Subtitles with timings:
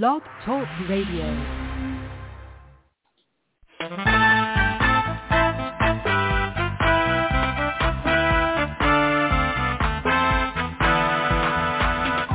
[0.00, 1.28] Blog Talk Radio.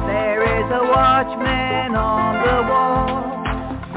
[0.06, 3.26] There is a watchman on the wall,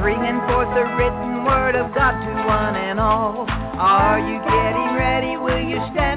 [0.00, 3.44] bringing forth the written word of God to one and all.
[3.46, 5.36] Are you getting ready?
[5.36, 6.09] Will you stand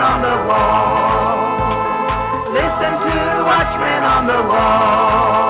[0.00, 1.36] on the wall.
[2.52, 5.49] Listen to the watchman on the wall.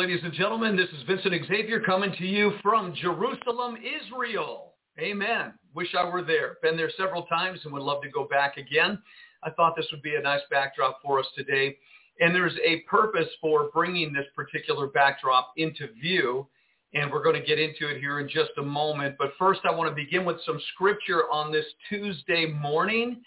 [0.00, 0.76] Ladies and gentlemen.
[0.76, 4.72] This is Vincent Xavier coming to you from Jerusalem, Israel.
[4.98, 5.52] Amen.
[5.74, 6.56] Wish I were there.
[6.62, 8.98] Been there several times and would love to go back again.
[9.42, 11.76] I thought this would be a nice backdrop for us today.
[12.18, 16.46] And there's a purpose for bringing this particular backdrop into view.
[16.94, 19.16] And we're going to get into it here in just a moment.
[19.18, 23.20] But first, I want to begin with some scripture on this Tuesday morning.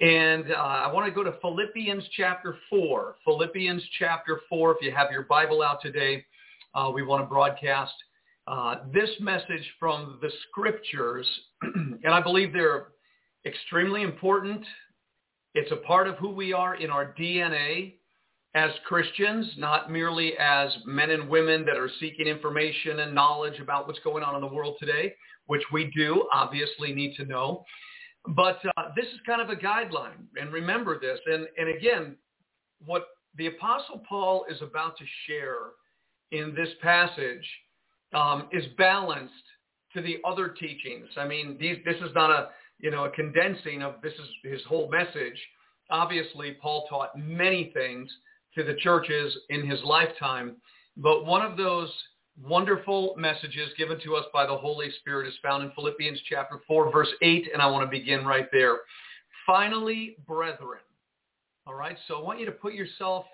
[0.00, 3.16] And uh, I want to go to Philippians chapter 4.
[3.24, 4.72] Philippians chapter 4.
[4.72, 6.24] If you have your Bible out today,
[6.74, 7.94] uh, we want to broadcast
[8.46, 11.26] uh, this message from the scriptures.
[11.62, 12.88] and I believe they're
[13.46, 14.62] extremely important.
[15.54, 17.94] It's a part of who we are in our DNA
[18.54, 23.86] as Christians, not merely as men and women that are seeking information and knowledge about
[23.86, 25.14] what's going on in the world today,
[25.46, 27.64] which we do obviously need to know.
[28.28, 31.18] But uh, this is kind of a guideline, and remember this.
[31.26, 32.16] And, and again,
[32.84, 33.06] what
[33.36, 35.58] the Apostle Paul is about to share
[36.32, 37.46] in this passage
[38.14, 39.32] um, is balanced
[39.94, 41.08] to the other teachings.
[41.16, 42.48] I mean, these, this is not a
[42.78, 45.40] you know a condensing of this is his whole message.
[45.90, 48.10] Obviously, Paul taught many things
[48.56, 50.56] to the churches in his lifetime,
[50.96, 51.90] but one of those
[52.42, 56.92] wonderful messages given to us by the Holy Spirit is found in Philippians chapter 4,
[56.92, 58.78] verse 8, and I want to begin right there.
[59.46, 60.80] Finally, brethren.
[61.66, 63.24] All right, so I want you to put yourself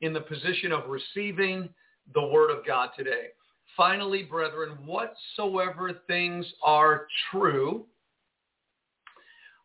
[0.00, 1.68] in the position of receiving
[2.14, 3.28] the word of God today.
[3.76, 7.86] Finally, brethren, whatsoever things are true,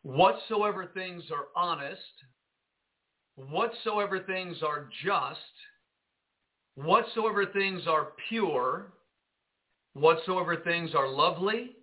[0.03, 2.01] whatsoever things are honest,
[3.35, 5.39] whatsoever things are just,
[6.77, 8.93] whatsoever things are pure,
[9.93, 11.75] whatsoever things are lovely,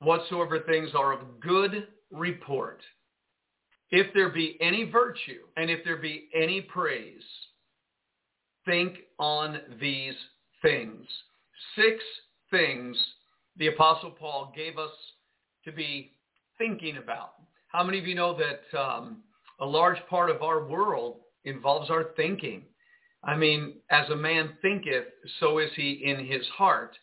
[0.00, 2.80] whatsoever things are of good report.
[3.90, 7.22] If there be any virtue and if there be any praise,
[8.64, 10.14] think on these
[10.62, 11.06] things.
[11.74, 12.02] Six
[12.50, 12.96] things
[13.56, 14.90] the Apostle Paul gave us
[15.64, 16.12] to be
[16.58, 17.34] thinking about.
[17.68, 19.22] How many of you know that um,
[19.60, 22.62] a large part of our world involves our thinking?
[23.26, 25.06] I mean, as a man thinketh,
[25.40, 26.96] so is he in his heart.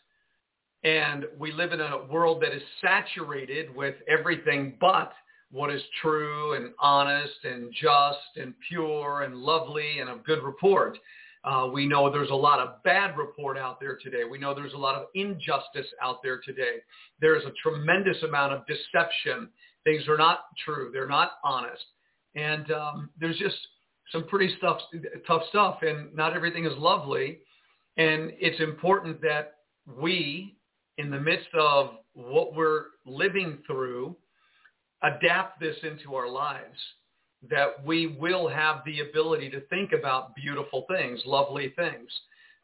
[0.82, 5.12] And we live in a world that is saturated with everything but
[5.50, 10.98] what is true and honest and just and pure and lovely and of good report.
[11.44, 14.24] Uh, we know there's a lot of bad report out there today.
[14.28, 16.78] We know there's a lot of injustice out there today.
[17.20, 19.50] There's a tremendous amount of deception.
[19.84, 20.90] Things are not true.
[20.92, 21.84] They're not honest.
[22.34, 23.56] And um, there's just
[24.12, 24.80] some pretty stuff,
[25.26, 27.38] tough stuff, and not everything is lovely.
[27.96, 29.56] And it's important that
[29.98, 30.56] we,
[30.98, 34.16] in the midst of what we're living through,
[35.02, 36.78] adapt this into our lives,
[37.50, 42.08] that we will have the ability to think about beautiful things, lovely things.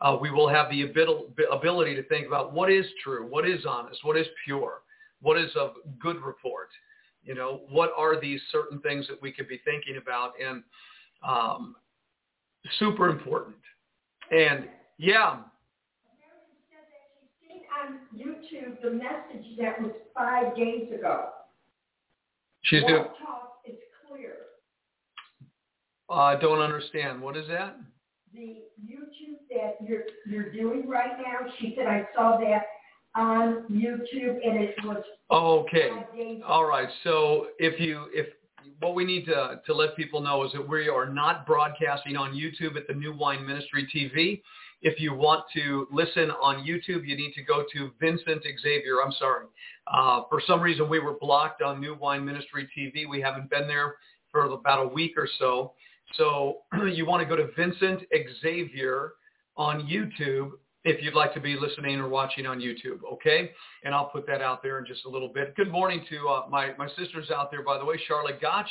[0.00, 0.82] Uh, we will have the
[1.52, 4.80] ability to think about what is true, what is honest, what is pure,
[5.20, 6.70] what is of good report.
[7.22, 10.32] You know, what are these certain things that we could be thinking about?
[10.42, 10.62] And
[11.26, 11.76] um,
[12.78, 13.56] super important.
[14.30, 14.68] And
[14.98, 15.38] yeah.
[17.82, 21.30] On YouTube, the message that was five days ago.
[22.62, 23.04] She's doing.
[23.04, 23.76] Talk is
[24.06, 24.34] clear.
[26.10, 27.22] I uh, don't understand.
[27.22, 27.76] What is that?
[28.34, 31.50] The YouTube that you're you're doing right now.
[31.58, 32.64] She said I saw that
[33.16, 35.02] on YouTube, and it was.
[35.30, 35.90] Okay.
[36.46, 36.88] All right.
[37.02, 38.26] So if you if
[38.80, 42.32] what we need to to let people know is that we are not broadcasting on
[42.32, 44.42] YouTube at the New Wine Ministry TV.
[44.82, 49.02] If you want to listen on YouTube, you need to go to Vincent Xavier.
[49.04, 49.46] I'm sorry.
[49.86, 53.08] Uh, for some reason, we were blocked on New Wine Ministry TV.
[53.08, 53.96] We haven't been there
[54.32, 55.74] for about a week or so.
[56.14, 56.58] So
[56.90, 58.02] you want to go to Vincent
[58.42, 59.12] Xavier
[59.56, 60.52] on YouTube
[60.84, 63.50] if you'd like to be listening or watching on YouTube, okay?
[63.84, 65.54] And I'll put that out there in just a little bit.
[65.56, 68.70] Good morning to uh, my, my sisters out there, by the way, Charlotte Gotch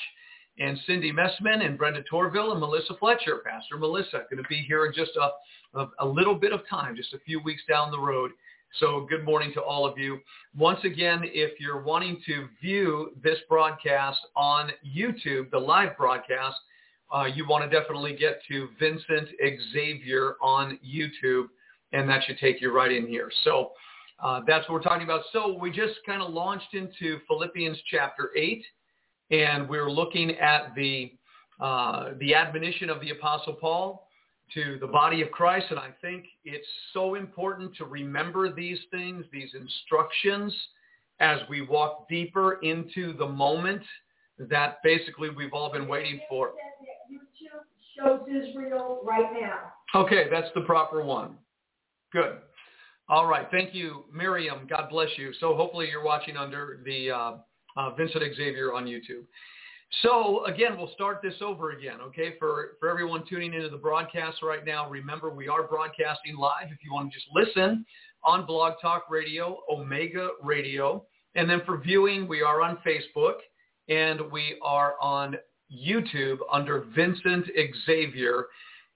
[0.57, 3.41] and Cindy Messman and Brenda Torville and Melissa Fletcher.
[3.45, 6.95] Pastor Melissa going to be here in just a, a, a little bit of time,
[6.95, 8.31] just a few weeks down the road.
[8.79, 10.19] So good morning to all of you.
[10.57, 16.57] Once again, if you're wanting to view this broadcast on YouTube, the live broadcast,
[17.11, 19.29] uh, you want to definitely get to Vincent
[19.73, 21.45] Xavier on YouTube,
[21.93, 23.31] and that should take you right in here.
[23.43, 23.71] So
[24.23, 25.21] uh, that's what we're talking about.
[25.31, 28.63] So we just kind of launched into Philippians chapter 8,
[29.31, 31.13] and we're looking at the,
[31.59, 34.07] uh, the admonition of the Apostle Paul
[34.53, 35.67] to the body of Christ.
[35.69, 40.55] And I think it's so important to remember these things, these instructions,
[41.19, 43.81] as we walk deeper into the moment
[44.37, 46.51] that basically we've all been waiting for
[47.99, 49.73] shows Israel right now.
[49.95, 51.35] Okay, that's the proper one.
[52.11, 52.37] Good.
[53.07, 53.47] All right.
[53.51, 54.67] Thank you, Miriam.
[54.69, 55.31] God bless you.
[55.39, 57.31] So hopefully you're watching under the uh,
[57.75, 59.25] uh, Vincent Xavier on YouTube.
[60.03, 62.35] So again, we'll start this over again, okay?
[62.37, 66.67] For, for everyone tuning into the broadcast right now, remember we are broadcasting live.
[66.71, 67.85] If you want to just listen
[68.23, 71.05] on Blog Talk Radio, Omega Radio.
[71.33, 73.37] And then for viewing, we are on Facebook
[73.87, 75.35] and we are on
[75.71, 77.47] YouTube under Vincent
[77.87, 78.45] Xavier.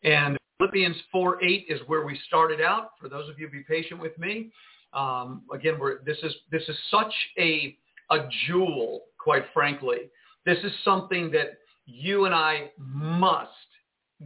[0.04, 2.92] And Philippians 4.8 is where we started out.
[3.00, 4.52] For those of you be patient with me.
[4.94, 7.78] Um, again, this is this is such a
[8.12, 10.10] a jewel, quite frankly.
[10.46, 13.50] This is something that you and I must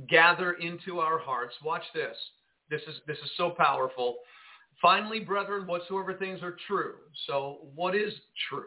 [0.09, 1.55] gather into our hearts.
[1.63, 2.17] Watch this.
[2.69, 4.17] This is this is so powerful.
[4.81, 6.95] Finally, brethren, whatsoever things are true.
[7.25, 8.13] So what is
[8.49, 8.65] true?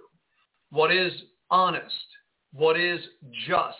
[0.70, 1.12] What is
[1.50, 1.94] honest?
[2.52, 3.00] what is
[3.46, 3.76] just,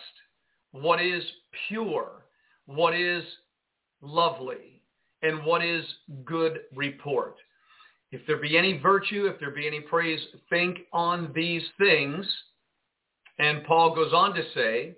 [0.71, 1.23] what is
[1.67, 2.25] pure,
[2.65, 3.23] what is
[4.01, 4.81] lovely,
[5.21, 5.85] and what is
[6.25, 7.35] good report.
[8.11, 10.19] If there be any virtue, if there be any praise,
[10.49, 12.25] think on these things.
[13.39, 14.95] And Paul goes on to say,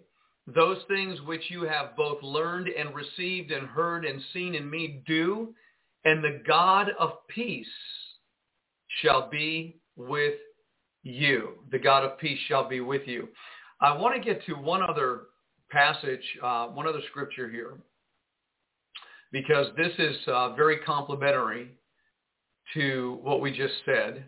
[0.47, 5.01] those things which you have both learned and received and heard and seen in me
[5.07, 5.53] do,
[6.03, 7.65] and the God of peace
[9.01, 10.35] shall be with
[11.03, 11.59] you.
[11.71, 13.29] The God of peace shall be with you.
[13.79, 15.22] I want to get to one other
[15.69, 17.77] passage, uh, one other scripture here,
[19.33, 21.71] because this is uh, very complementary
[22.75, 24.23] to what we just said.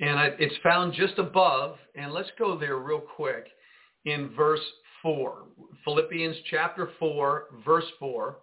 [0.00, 3.48] And it's found just above, and let's go there real quick
[4.04, 4.64] in verse
[5.02, 5.42] 4.
[5.84, 8.38] Philippians chapter 4, verse 4.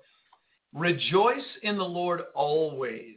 [0.73, 3.15] Rejoice in the Lord always.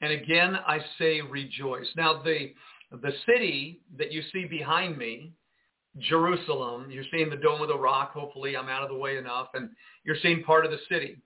[0.00, 1.88] And again, I say rejoice.
[1.96, 2.52] Now, the,
[2.92, 5.32] the city that you see behind me,
[5.98, 6.90] Jerusalem.
[6.90, 8.12] You're seeing the Dome of the Rock.
[8.12, 9.48] Hopefully I'm out of the way enough.
[9.54, 9.70] And
[10.04, 11.18] you're seeing part of the city.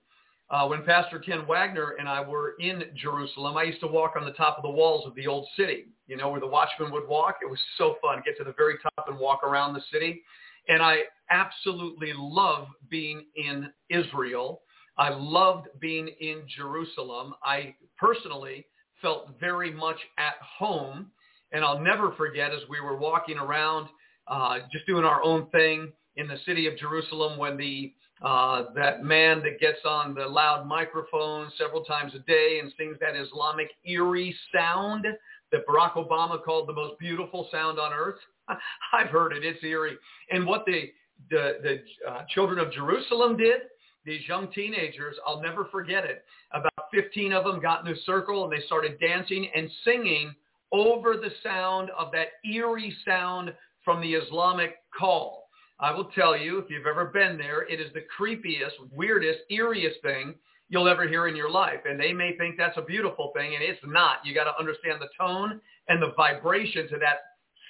[0.49, 4.25] Uh, when Pastor Ken Wagner and I were in Jerusalem, I used to walk on
[4.25, 7.07] the top of the walls of the old city, you know, where the watchmen would
[7.07, 7.37] walk.
[7.41, 8.17] It was so fun.
[8.17, 10.21] to Get to the very top and walk around the city.
[10.67, 14.61] And I absolutely love being in Israel.
[14.97, 17.33] I loved being in Jerusalem.
[17.43, 18.65] I personally
[19.01, 21.11] felt very much at home.
[21.53, 23.87] And I'll never forget as we were walking around
[24.31, 29.03] uh, just doing our own thing in the city of Jerusalem when the uh, that
[29.03, 33.71] man that gets on the loud microphone several times a day and sings that Islamic
[33.83, 35.07] eerie sound
[35.51, 38.19] that Barack Obama called the most beautiful sound on earth.
[38.93, 39.43] I've heard it.
[39.43, 39.97] It's eerie.
[40.31, 40.91] And what the
[41.29, 43.61] the, the uh, children of Jerusalem did,
[44.05, 46.23] these young teenagers, I'll never forget it.
[46.51, 50.33] About 15 of them got in a circle and they started dancing and singing
[50.71, 55.47] over the sound of that eerie sound from the Islamic call.
[55.79, 60.01] I will tell you, if you've ever been there, it is the creepiest, weirdest, eeriest
[60.03, 60.35] thing
[60.69, 61.81] you'll ever hear in your life.
[61.85, 64.17] And they may think that's a beautiful thing, and it's not.
[64.23, 67.17] You got to understand the tone and the vibration to that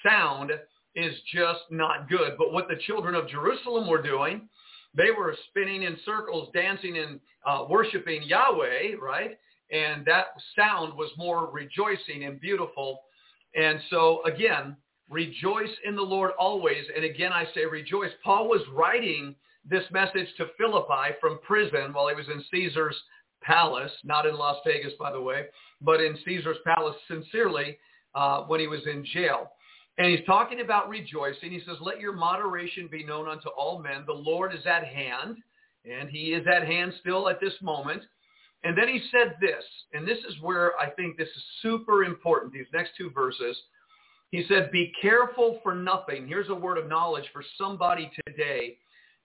[0.04, 0.52] sound
[0.96, 2.34] is just not good.
[2.38, 4.50] But what the children of Jerusalem were doing,
[4.96, 9.38] they were spinning in circles, dancing and uh, worshiping Yahweh, right?
[9.72, 10.26] And that
[10.56, 13.00] sound was more rejoicing and beautiful.
[13.56, 14.76] And so again,
[15.12, 16.86] rejoice in the Lord always.
[16.96, 18.12] And again, I say rejoice.
[18.24, 19.36] Paul was writing
[19.70, 22.96] this message to Philippi from prison while he was in Caesar's
[23.44, 25.46] palace, not in Las Vegas, by the way,
[25.82, 27.78] but in Caesar's palace sincerely
[28.16, 29.52] uh, when he was in jail.
[29.98, 31.52] And he's talking about rejoicing.
[31.52, 34.04] He says, let your moderation be known unto all men.
[34.08, 35.38] The Lord is at hand,
[35.86, 38.02] and he is at hand still at this moment.
[38.64, 39.64] And then he said this,
[39.94, 43.58] and this is where I think this is super important, these next two verses.
[44.32, 46.26] He said, be careful for nothing.
[46.28, 48.78] Here's a word of knowledge for somebody today.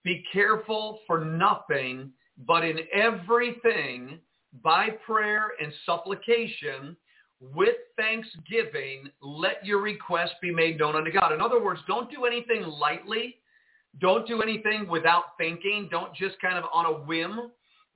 [0.03, 2.11] Be careful for nothing,
[2.45, 4.19] but in everything,
[4.63, 6.95] by prayer and supplication,
[7.39, 11.31] with thanksgiving, let your request be made known unto God.
[11.31, 13.37] In other words, don't do anything lightly.
[13.99, 15.87] Don't do anything without thinking.
[15.89, 17.51] Don't just kind of on a whim.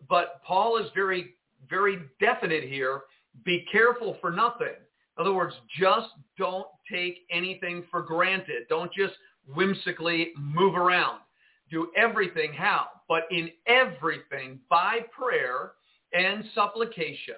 [0.09, 1.35] But Paul is very,
[1.69, 3.01] very definite here.
[3.43, 4.75] Be careful for nothing.
[5.17, 8.63] In other words, just don't take anything for granted.
[8.69, 9.13] Don't just
[9.53, 11.19] whimsically move around.
[11.69, 12.87] Do everything how?
[13.07, 15.73] But in everything by prayer
[16.13, 17.35] and supplication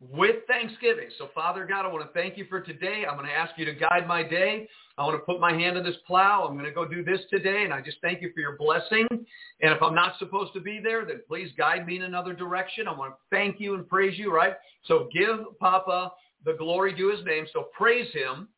[0.00, 1.08] with thanksgiving.
[1.18, 3.04] So Father God, I want to thank you for today.
[3.08, 4.68] I'm going to ask you to guide my day.
[4.98, 6.46] I want to put my hand on this plow.
[6.46, 7.64] I'm going to go do this today.
[7.64, 9.06] And I just thank you for your blessing.
[9.10, 12.86] And if I'm not supposed to be there, then please guide me in another direction.
[12.86, 14.54] I want to thank you and praise you, right?
[14.84, 16.12] So give Papa
[16.44, 17.46] the glory to his name.
[17.52, 18.48] So praise him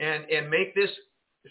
[0.00, 0.90] and, and make this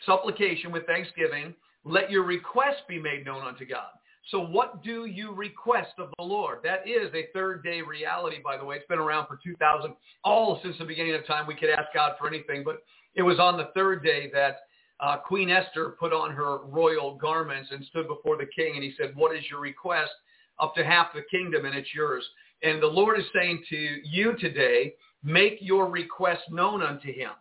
[0.05, 1.53] supplication with thanksgiving.
[1.83, 3.89] Let your request be made known unto God.
[4.31, 6.59] So what do you request of the Lord?
[6.63, 8.77] That is a third day reality, by the way.
[8.77, 11.45] It's been around for 2000, all since the beginning of time.
[11.45, 12.77] We could ask God for anything, but
[13.13, 14.61] it was on the third day that
[14.99, 18.93] uh, Queen Esther put on her royal garments and stood before the king and he
[18.97, 20.11] said, what is your request?
[20.59, 22.25] Up to half the kingdom and it's yours.
[22.63, 24.93] And the Lord is saying to you today,
[25.25, 27.31] make your request known unto him.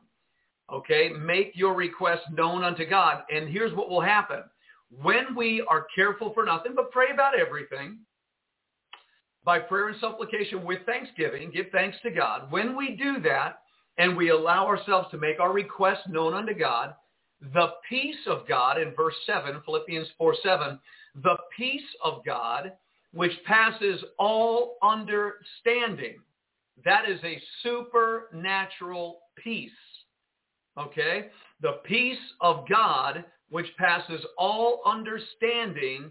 [0.73, 1.11] Okay?
[1.11, 3.23] Make your request known unto God.
[3.33, 4.43] And here's what will happen
[5.03, 7.99] when we are careful for nothing, but pray about everything,
[9.45, 12.51] by prayer and supplication with thanksgiving, give thanks to God.
[12.51, 13.61] When we do that
[13.99, 16.95] and we allow ourselves to make our request known unto God,
[17.53, 20.79] the peace of God in verse 7, Philippians 4, 7,
[21.23, 22.73] the peace of God
[23.13, 26.17] which passes all understanding.
[26.85, 29.71] That is a supernatural peace.
[30.79, 31.29] Okay?
[31.61, 36.11] The peace of God which passes all understanding,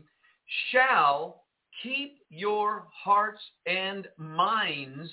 [0.72, 1.44] shall
[1.82, 5.10] keep your hearts and minds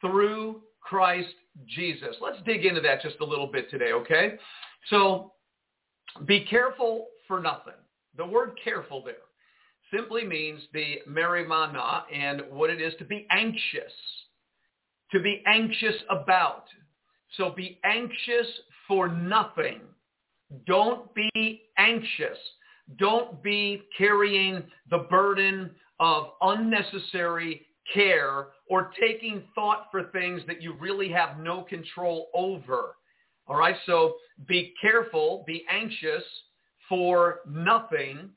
[0.00, 1.34] through Christ
[1.66, 2.16] Jesus.
[2.20, 4.38] Let's dig into that just a little bit today, okay?
[4.90, 5.34] So
[6.26, 7.74] be careful for nothing.
[8.16, 9.14] The word careful there
[9.94, 13.92] simply means the merimana and what it is to be anxious,
[15.12, 16.64] to be anxious about.
[17.36, 18.46] So be anxious
[18.86, 19.80] for nothing.
[20.66, 22.38] Don't be anxious.
[22.98, 30.74] Don't be carrying the burden of unnecessary care or taking thought for things that you
[30.74, 32.96] really have no control over.
[33.46, 36.22] All right, so be careful, be anxious
[36.88, 38.30] for nothing,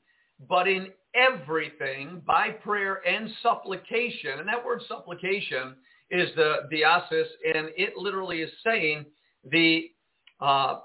[0.48, 4.38] but in everything by prayer and supplication.
[4.38, 5.76] And that word supplication
[6.12, 9.06] is the diasis, and it literally is saying
[9.50, 9.90] the
[10.40, 10.80] uh,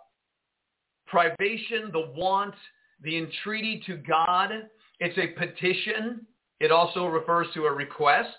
[1.06, 2.56] privation, the want,
[3.04, 4.52] the entreaty to God.
[5.00, 6.26] It's a petition.
[6.60, 8.36] It also refers to a request.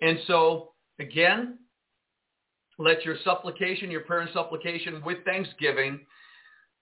[0.00, 1.58] And so, again,
[2.78, 6.00] let your supplication, your prayer and supplication with thanksgiving,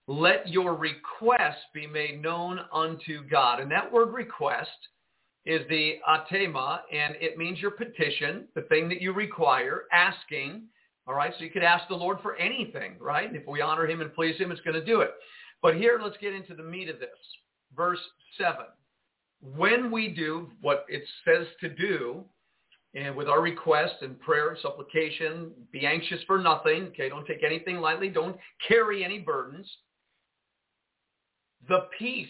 [0.07, 3.59] let your request be made known unto God.
[3.59, 4.69] And that word request
[5.45, 10.63] is the atema, and it means your petition, the thing that you require, asking,
[11.07, 13.33] all right, so you could ask the Lord for anything, right?
[13.33, 15.11] If we honor him and please him, it's going to do it.
[15.61, 17.09] But here, let's get into the meat of this.
[17.75, 17.99] Verse
[18.37, 18.65] 7.
[19.55, 22.23] When we do what it says to do,
[22.95, 26.83] and with our request and prayer and supplication, be anxious for nothing.
[26.87, 28.09] Okay, don't take anything lightly.
[28.09, 28.37] Don't
[28.67, 29.69] carry any burdens.
[31.67, 32.27] The peace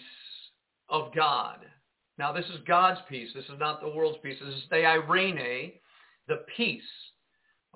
[0.90, 1.60] of God.
[2.18, 3.30] Now, this is God's peace.
[3.36, 4.38] This is not the world's peace.
[4.44, 5.74] This is the irene,
[6.28, 6.82] the peace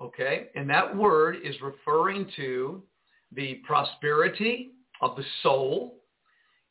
[0.00, 0.48] Okay?
[0.54, 2.82] And that word is referring to
[3.32, 6.02] the prosperity of the soul,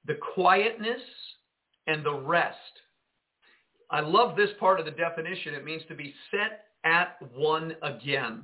[0.05, 1.01] the quietness,
[1.87, 2.57] and the rest.
[3.91, 5.53] I love this part of the definition.
[5.53, 8.43] It means to be set at one again.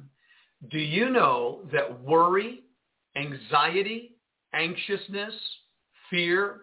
[0.72, 2.63] Do you know that worry,
[3.15, 4.17] anxiety,
[4.53, 5.34] anxiousness,
[6.10, 6.62] fear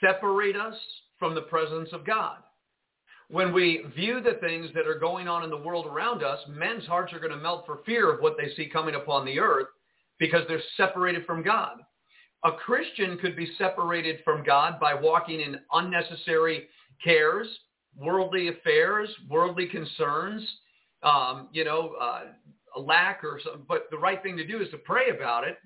[0.00, 0.76] separate us
[1.18, 2.38] from the presence of God?
[3.28, 6.86] When we view the things that are going on in the world around us, men's
[6.86, 9.68] hearts are going to melt for fear of what they see coming upon the earth
[10.18, 11.78] because they're separated from God.
[12.44, 16.68] A Christian could be separated from God by walking in unnecessary
[17.02, 17.48] cares,
[17.96, 20.46] worldly affairs, worldly concerns,
[21.02, 22.24] um, you know, uh,
[22.76, 23.64] a lack or something.
[23.66, 25.56] But the right thing to do is to pray about it,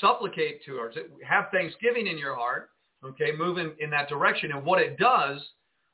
[0.00, 0.92] supplicate to her,
[1.26, 2.70] have thanksgiving in your heart,
[3.04, 4.52] okay, move in, in that direction.
[4.52, 5.40] And what it does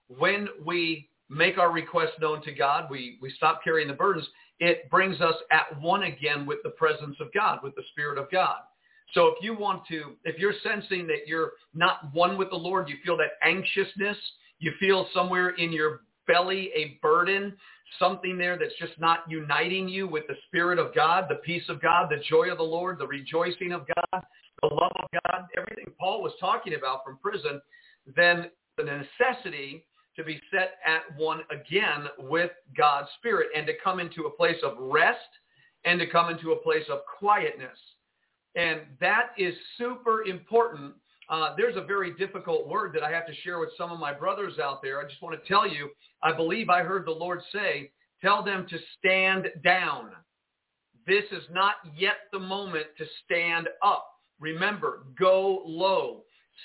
[0.08, 4.26] when we make our request known to God, we, we stop carrying the burdens,
[4.60, 8.30] it brings us at one again with the presence of God, with the Spirit of
[8.30, 8.58] God.
[9.12, 12.88] So if you want to, if you're sensing that you're not one with the Lord,
[12.88, 14.16] you feel that anxiousness,
[14.58, 17.56] you feel somewhere in your belly a burden,
[17.98, 21.80] something there that's just not uniting you with the Spirit of God, the peace of
[21.80, 24.22] God, the joy of the Lord, the rejoicing of God,
[24.62, 25.05] the love of
[25.56, 27.60] Everything Paul was talking about from prison,
[28.14, 29.84] then the necessity
[30.16, 34.56] to be set at one again with God's Spirit and to come into a place
[34.64, 35.18] of rest
[35.84, 37.78] and to come into a place of quietness.
[38.54, 40.94] And that is super important.
[41.28, 44.12] Uh, there's a very difficult word that I have to share with some of my
[44.12, 45.00] brothers out there.
[45.00, 45.90] I just want to tell you,
[46.22, 47.90] I believe I heard the Lord say,
[48.22, 50.10] tell them to stand down.
[51.06, 54.08] This is not yet the moment to stand up.
[54.40, 56.24] Remember, go low,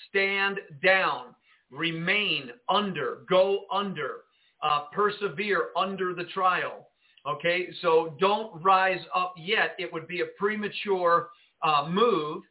[0.10, 1.36] stand down
[1.72, 4.22] remain under, go under,
[4.62, 6.88] uh, persevere under the trial.
[7.25, 9.75] Okay, so don't rise up yet.
[9.80, 11.30] It would be a premature
[11.63, 12.44] uh, move.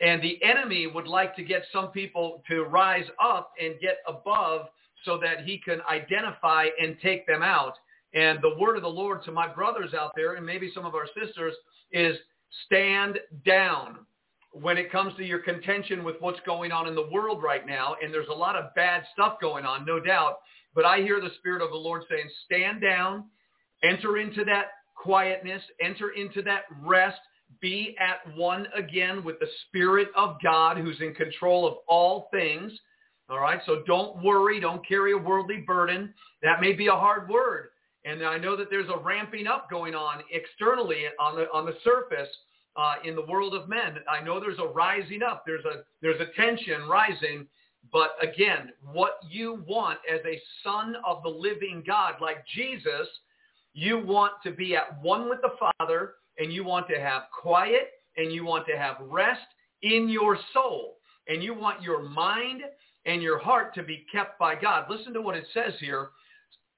[0.00, 4.66] And the enemy would like to get some people to rise up and get above
[5.04, 7.74] so that he can identify and take them out.
[8.12, 10.94] And the word of the Lord to my brothers out there and maybe some of
[10.94, 11.54] our sisters
[11.92, 12.16] is
[12.66, 13.98] stand down
[14.54, 17.96] when it comes to your contention with what's going on in the world right now,
[18.02, 20.38] and there's a lot of bad stuff going on, no doubt,
[20.74, 23.24] but I hear the Spirit of the Lord saying, stand down,
[23.82, 27.18] enter into that quietness, enter into that rest,
[27.60, 32.72] be at one again with the Spirit of God who's in control of all things.
[33.28, 36.14] All right, so don't worry, don't carry a worldly burden.
[36.42, 37.70] That may be a hard word.
[38.04, 41.74] And I know that there's a ramping up going on externally on the, on the
[41.82, 42.28] surface
[42.76, 43.96] uh, in the world of men.
[44.08, 45.44] I know there's a rising up.
[45.46, 47.46] There's a there's a tension rising.
[47.92, 53.08] But again, what you want as a son of the living God, like Jesus,
[53.74, 57.90] you want to be at one with the Father, and you want to have quiet,
[58.16, 59.46] and you want to have rest
[59.82, 60.96] in your soul,
[61.28, 62.62] and you want your mind
[63.06, 64.86] and your heart to be kept by God.
[64.88, 66.08] Listen to what it says here.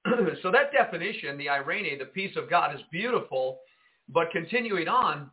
[0.41, 3.59] so that definition, the irene, the peace of God, is beautiful.
[4.09, 5.29] But continuing on,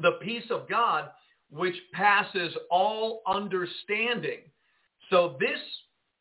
[0.00, 1.10] the peace of God
[1.50, 4.40] which passes all understanding.
[5.10, 5.58] So this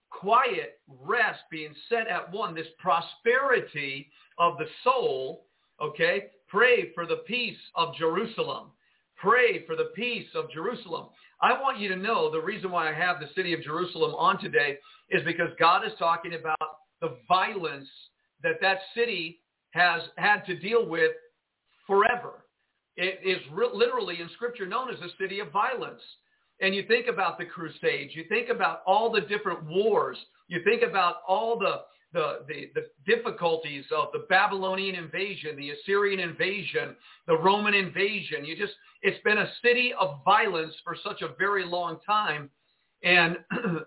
[0.10, 5.46] quiet rest being set at one, this prosperity of the soul,
[5.82, 8.72] okay, pray for the peace of Jerusalem.
[9.18, 11.08] Pray for the peace of Jerusalem.
[11.42, 14.40] I want you to know the reason why I have the city of Jerusalem on
[14.40, 14.78] today
[15.10, 16.58] is because God is talking about
[17.02, 17.90] the violence
[18.44, 19.40] that that city
[19.72, 21.12] has had to deal with
[21.86, 22.46] forever.
[22.98, 26.02] It is re- literally in Scripture known as a city of violence.
[26.60, 28.16] And you think about the Crusades.
[28.16, 30.18] You think about all the different wars.
[30.48, 31.82] You think about all the,
[32.14, 36.96] the, the, the difficulties of the Babylonian invasion, the Assyrian invasion,
[37.28, 38.44] the Roman invasion.
[38.44, 42.50] You just, it's been a city of violence for such a very long time.
[43.04, 43.86] And, and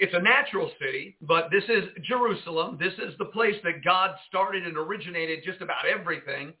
[0.00, 2.78] it's a natural city, but this is Jerusalem.
[2.80, 6.52] This is the place that God started and originated just about everything.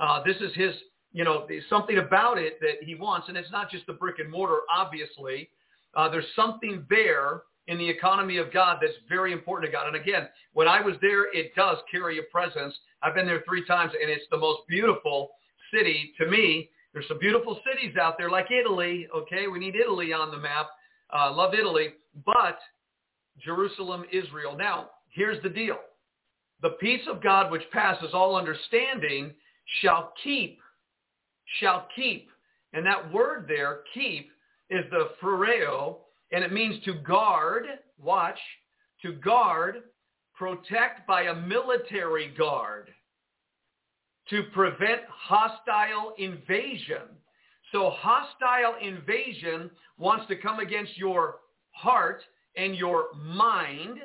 [0.00, 0.72] Uh, this is his
[1.14, 4.18] you know, there's something about it that he wants, and it's not just the brick
[4.18, 5.48] and mortar, obviously.
[5.94, 9.86] Uh, there's something there in the economy of God that's very important to God.
[9.86, 12.74] And again, when I was there, it does carry a presence.
[13.00, 15.30] I've been there three times, and it's the most beautiful
[15.72, 16.68] city to me.
[16.92, 19.06] There's some beautiful cities out there like Italy.
[19.16, 20.66] Okay, we need Italy on the map.
[21.16, 21.90] Uh, love Italy,
[22.26, 22.58] but
[23.40, 24.56] Jerusalem, Israel.
[24.56, 25.78] Now, here's the deal.
[26.60, 29.32] The peace of God which passes all understanding
[29.80, 30.58] shall keep
[31.60, 32.28] shall keep.
[32.72, 34.30] And that word there, keep,
[34.70, 35.98] is the phoreo,
[36.32, 37.64] and it means to guard,
[38.02, 38.38] watch,
[39.02, 39.82] to guard,
[40.34, 42.90] protect by a military guard,
[44.30, 47.02] to prevent hostile invasion.
[47.72, 51.36] So hostile invasion wants to come against your
[51.70, 52.22] heart
[52.56, 53.98] and your mind,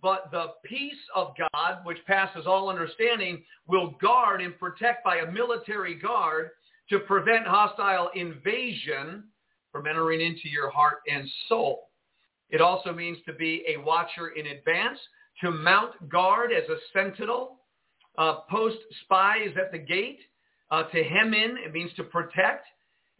[0.00, 5.30] but the peace of God, which passes all understanding, will guard and protect by a
[5.30, 6.50] military guard
[6.90, 9.24] to prevent hostile invasion
[9.72, 11.88] from entering into your heart and soul.
[12.50, 14.98] It also means to be a watcher in advance,
[15.40, 17.60] to mount guard as a sentinel,
[18.18, 20.18] uh, post spies at the gate,
[20.70, 22.66] uh, to hem in, it means to protect.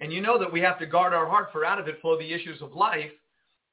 [0.00, 2.18] And you know that we have to guard our heart, for out of it flow
[2.18, 3.10] the issues of life.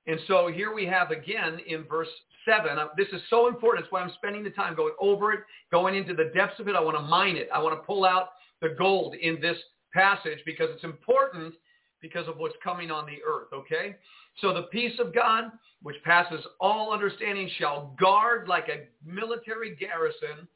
[0.06, 2.08] And so here we have again in verse
[2.46, 2.78] 7.
[2.78, 3.86] Uh, this is so important.
[3.86, 6.76] It's why I'm spending the time going over it, going into the depths of it.
[6.76, 7.50] I want to mine it.
[7.54, 8.30] I want to pull out
[8.62, 9.58] the gold in this
[9.94, 11.54] passage because it's important
[12.02, 13.96] because of what's coming on the earth, okay?
[14.42, 15.46] So the peace of God,
[15.82, 20.48] which passes all understanding, shall guard like a military garrison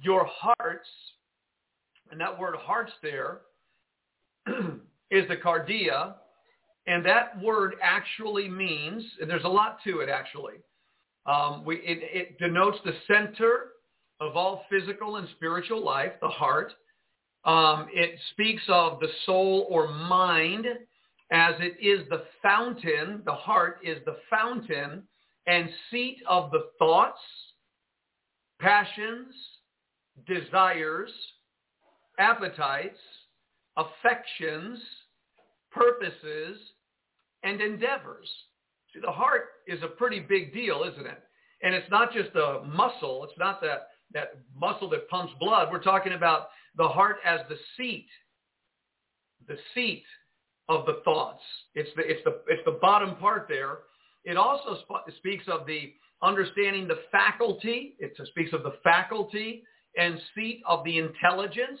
[0.00, 0.88] your hearts,
[2.10, 3.40] and that word hearts there
[5.10, 6.14] is the cardia,
[6.86, 10.54] and that word actually means, and there's a lot to it actually,
[11.26, 13.72] um, we, it, it denotes the center
[14.20, 16.72] of all physical and spiritual life, the heart.
[17.44, 20.66] Um, it speaks of the soul or mind
[21.32, 25.02] as it is the fountain, the heart is the fountain
[25.46, 27.18] and seat of the thoughts,
[28.60, 29.34] passions,
[30.26, 31.10] desires,
[32.18, 32.98] appetites,
[33.76, 34.78] affections,
[35.70, 36.58] purposes,
[37.42, 38.28] and endeavors.
[38.92, 41.22] See, the heart is a pretty big deal, isn't it?
[41.62, 43.24] And it's not just a muscle.
[43.24, 45.68] It's not that, that muscle that pumps blood.
[45.72, 48.06] We're talking about the heart as the seat,
[49.46, 50.04] the seat
[50.68, 51.42] of the thoughts.
[51.74, 53.78] It's the, it's the, it's the bottom part there.
[54.24, 57.96] It also sp- speaks of the understanding the faculty.
[57.98, 59.64] It speaks of the faculty
[59.96, 61.80] and seat of the intelligence.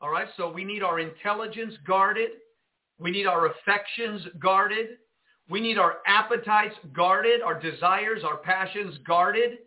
[0.00, 2.30] All right, so we need our intelligence guarded.
[2.98, 4.90] We need our affections guarded.
[5.50, 9.58] We need our appetites guarded, our desires, our passions guarded,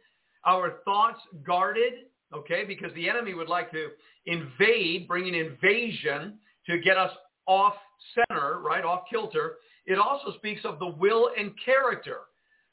[0.45, 1.93] our thoughts guarded,
[2.33, 3.89] okay, because the enemy would like to
[4.25, 7.11] invade, bring an invasion to get us
[7.47, 7.73] off
[8.15, 9.57] center, right, off kilter.
[9.85, 12.17] It also speaks of the will and character.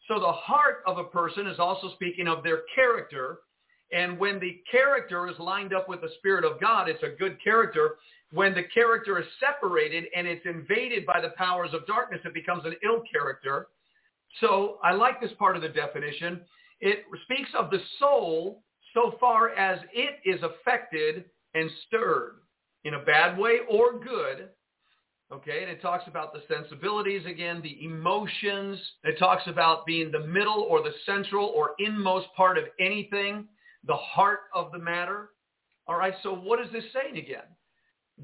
[0.07, 3.40] So the heart of a person is also speaking of their character.
[3.92, 7.42] And when the character is lined up with the Spirit of God, it's a good
[7.42, 7.97] character.
[8.33, 12.64] When the character is separated and it's invaded by the powers of darkness, it becomes
[12.66, 13.68] an ill character.
[14.40, 16.42] So I like this part of the definition.
[16.81, 18.62] It speaks of the soul
[18.99, 22.41] so far as it is affected and stirred
[22.85, 24.49] in a bad way or good.
[25.31, 28.79] Okay, and it talks about the sensibilities again, the emotions.
[29.05, 33.47] It talks about being the middle or the central or inmost part of anything
[33.87, 35.31] the heart of the matter.
[35.87, 37.45] All right, so what is this saying again?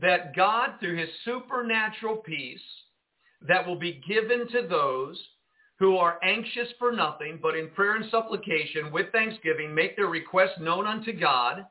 [0.00, 2.60] That God, through his supernatural peace
[3.46, 5.22] that will be given to those
[5.78, 10.58] who are anxious for nothing, but in prayer and supplication with thanksgiving make their requests
[10.60, 11.66] known unto God,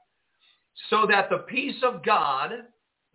[0.90, 2.52] so that the peace of God,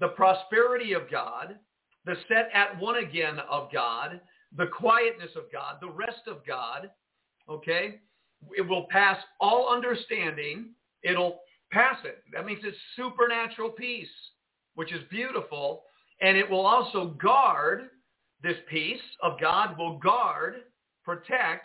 [0.01, 1.57] the prosperity of God,
[2.05, 4.21] the set at one again of God,
[4.57, 6.91] the quietness of God, the rest of God,
[7.49, 8.01] okay,
[8.57, 10.71] it will pass all understanding.
[11.03, 12.23] It'll pass it.
[12.33, 14.09] That means it's supernatural peace,
[14.75, 15.83] which is beautiful.
[16.21, 17.91] And it will also guard,
[18.43, 20.63] this peace of God will guard,
[21.09, 21.65] protect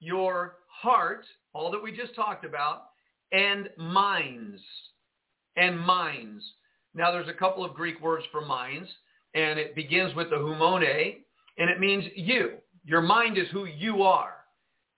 [0.00, 2.84] your heart, all that we just talked about,
[3.30, 4.62] and minds.
[5.56, 6.42] And minds.
[6.94, 8.88] Now there's a couple of Greek words for minds,
[9.34, 11.16] and it begins with the humone,
[11.58, 12.54] and it means you.
[12.84, 14.32] Your mind is who you are.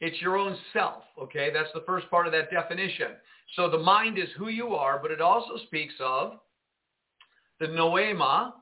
[0.00, 1.50] It's your own self, okay?
[1.52, 3.12] That's the first part of that definition.
[3.56, 6.34] So the mind is who you are, but it also speaks of
[7.58, 8.52] the noema,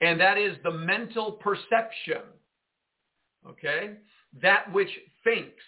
[0.00, 2.22] and that is the mental perception,
[3.48, 3.98] okay?
[4.40, 4.90] That which
[5.24, 5.62] thinks,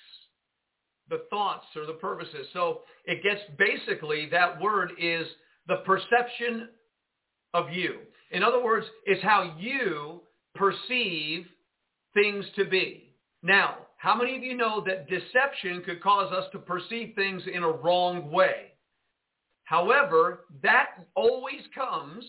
[1.11, 2.47] the thoughts or the purposes.
[2.53, 5.27] So it gets basically, that word is
[5.69, 6.69] the perception
[7.53, 7.99] of you.
[8.31, 10.23] In other words, it's how you
[10.55, 11.47] perceive
[12.15, 13.15] things to be.
[13.43, 17.63] Now, how many of you know that deception could cause us to perceive things in
[17.63, 18.73] a wrong way?
[19.65, 22.25] However, that always comes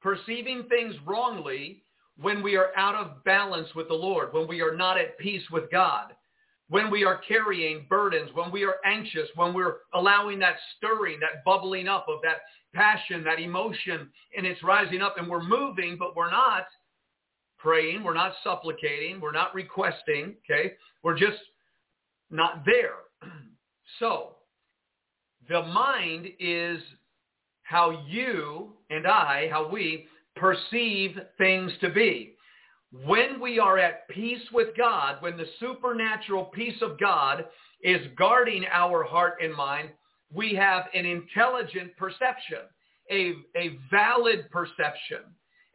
[0.00, 1.82] perceiving things wrongly
[2.20, 5.44] when we are out of balance with the Lord, when we are not at peace
[5.50, 6.14] with God,
[6.68, 11.44] when we are carrying burdens, when we are anxious, when we're allowing that stirring, that
[11.44, 12.38] bubbling up of that
[12.74, 16.66] passion, that emotion, and it's rising up and we're moving, but we're not
[17.58, 18.02] praying.
[18.04, 19.20] We're not supplicating.
[19.20, 20.34] We're not requesting.
[20.44, 20.74] Okay.
[21.02, 21.38] We're just
[22.30, 22.96] not there.
[23.98, 24.36] so
[25.48, 26.80] the mind is
[27.62, 30.06] how you and I, how we
[30.38, 32.34] perceive things to be.
[33.04, 37.44] When we are at peace with God, when the supernatural peace of God
[37.82, 39.90] is guarding our heart and mind,
[40.32, 42.60] we have an intelligent perception,
[43.10, 45.20] a, a valid perception,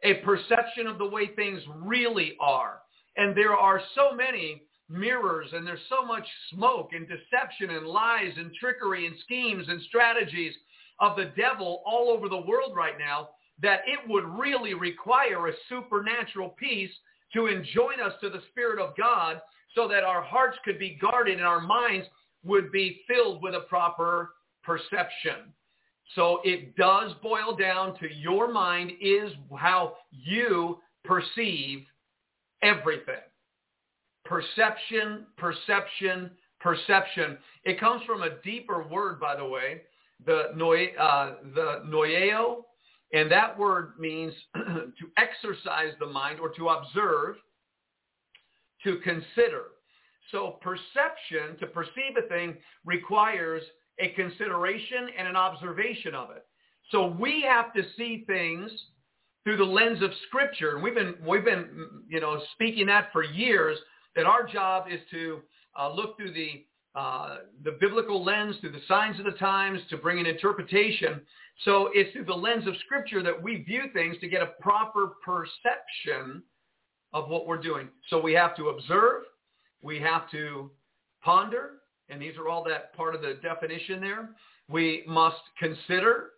[0.02, 2.80] a perception of the way things really are.
[3.16, 8.32] And there are so many mirrors and there's so much smoke and deception and lies
[8.36, 10.52] and trickery and schemes and strategies
[11.00, 13.28] of the devil all over the world right now
[13.62, 16.90] that it would really require a supernatural peace
[17.32, 19.40] to enjoin us to the Spirit of God
[19.74, 22.06] so that our hearts could be guarded and our minds
[22.44, 24.30] would be filled with a proper
[24.62, 25.52] perception.
[26.14, 31.84] So it does boil down to your mind is how you perceive
[32.62, 33.14] everything.
[34.24, 37.38] Perception, perception, perception.
[37.64, 39.82] It comes from a deeper word, by the way,
[40.24, 40.50] the,
[40.98, 42.62] uh, the noeo,
[43.14, 47.36] and that word means to exercise the mind or to observe,
[48.82, 49.66] to consider.
[50.32, 53.62] So perception, to perceive a thing, requires
[54.00, 56.44] a consideration and an observation of it.
[56.90, 58.70] So we have to see things
[59.44, 61.68] through the lens of Scripture, and we've been we've been
[62.08, 63.78] you know speaking that for years.
[64.16, 65.40] That our job is to
[65.78, 69.96] uh, look through the uh, the biblical lens, through the signs of the times, to
[69.96, 71.20] bring an interpretation.
[71.64, 75.14] So it's through the lens of Scripture that we view things to get a proper
[75.24, 76.42] perception
[77.12, 77.88] of what we're doing.
[78.08, 79.22] So we have to observe,
[79.82, 80.70] we have to
[81.22, 81.74] ponder,
[82.08, 84.30] and these are all that part of the definition there.
[84.68, 86.30] We must consider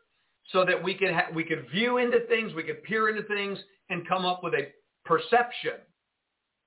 [0.53, 3.59] so that we can ha- we could view into things, we could peer into things,
[3.91, 4.69] and come up with a
[5.05, 5.81] perception,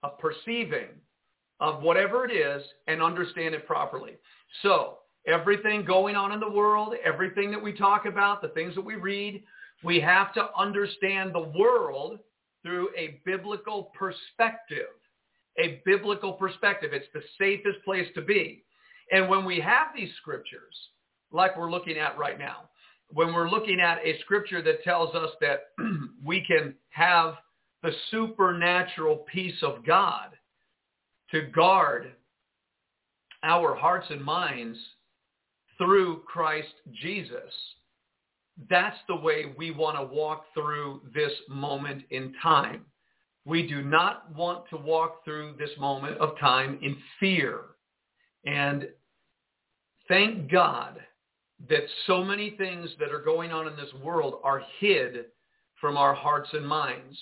[0.04, 0.90] a perceiving
[1.60, 4.14] of whatever it is, and understand it properly.
[4.62, 8.86] So everything going on in the world, everything that we talk about, the things that
[8.86, 9.44] we read,
[9.84, 12.20] we have to understand the world
[12.64, 14.88] through a biblical perspective.
[15.58, 16.92] A biblical perspective.
[16.94, 18.64] It's the safest place to be.
[19.12, 20.76] And when we have these scriptures,
[21.32, 22.70] like we're looking at right now,
[23.12, 25.72] when we're looking at a scripture that tells us that
[26.24, 27.36] we can have
[27.82, 30.30] the supernatural peace of God
[31.32, 32.12] to guard
[33.44, 34.78] our hearts and minds
[35.78, 37.54] through Christ Jesus,
[38.70, 42.86] that's the way we want to walk through this moment in time.
[43.46, 47.62] We do not want to walk through this moment of time in fear.
[48.46, 48.90] And
[50.08, 51.00] thank God
[51.70, 55.26] that so many things that are going on in this world are hid
[55.80, 57.18] from our hearts and minds.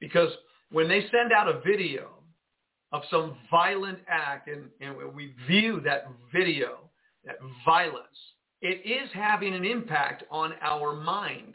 [0.00, 0.30] Because
[0.70, 2.10] when they send out a video
[2.94, 6.78] of some violent act and, and we view that video,
[7.24, 8.06] that violence,
[8.62, 11.54] it is having an impact on our mind.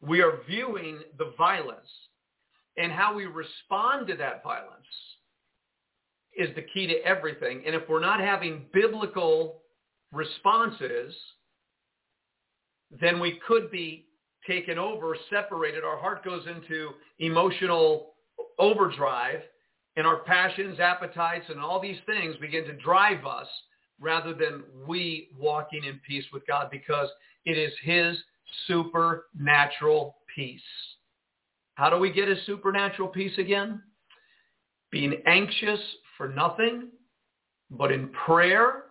[0.00, 1.90] We are viewing the violence
[2.78, 4.86] and how we respond to that violence
[6.34, 7.64] is the key to everything.
[7.66, 9.60] And if we're not having biblical
[10.10, 11.14] responses,
[12.98, 14.06] then we could be
[14.46, 15.84] taken over, separated.
[15.84, 18.14] Our heart goes into emotional
[18.58, 19.42] overdrive
[19.96, 23.46] and our passions, appetites, and all these things begin to drive us
[24.00, 27.08] rather than we walking in peace with God because
[27.44, 28.16] it is his
[28.66, 30.60] supernatural peace.
[31.74, 33.82] How do we get his supernatural peace again?
[34.90, 35.80] Being anxious
[36.16, 36.88] for nothing,
[37.70, 38.84] but in prayer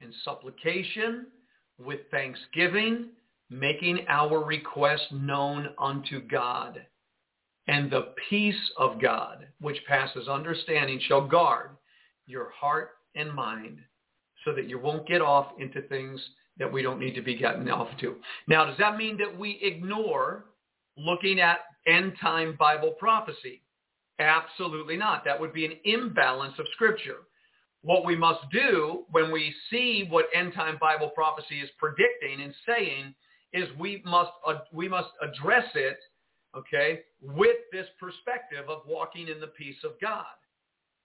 [0.00, 1.26] and supplication
[1.78, 3.10] with thanksgiving,
[3.50, 6.84] making our request known unto God.
[7.68, 11.70] And the peace of God, which passes understanding, shall guard
[12.26, 13.78] your heart and mind
[14.44, 16.20] so that you won't get off into things
[16.58, 18.16] that we don't need to be getting off to.
[18.46, 20.46] Now, does that mean that we ignore
[20.96, 23.62] looking at end time Bible prophecy?
[24.18, 25.24] Absolutely not.
[25.24, 27.18] That would be an imbalance of Scripture.
[27.82, 32.54] What we must do when we see what end time Bible prophecy is predicting and
[32.66, 33.14] saying
[33.52, 35.98] is we must uh, we must address it,
[36.56, 40.24] okay, with this perspective of walking in the peace of God.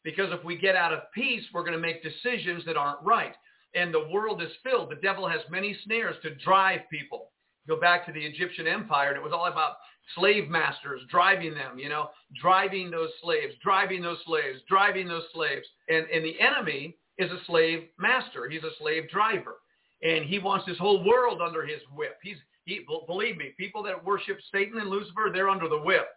[0.04, 3.36] Because if we get out of peace, we're going to make decisions that aren't right.
[3.76, 4.92] And the world is filled.
[4.92, 7.32] The devil has many snares to drive people.
[7.68, 9.76] Go back to the Egyptian empire, and it was all about
[10.16, 12.10] slave masters driving them, you know,
[12.42, 15.68] driving those slaves, driving those slaves, driving those slaves.
[15.88, 18.50] And, and the enemy is a slave master.
[18.50, 19.58] He's a slave driver.
[20.02, 22.18] And he wants this whole world under his whip.
[22.24, 26.08] He's, he, believe me, people that worship Satan and Lucifer, they're under the whip.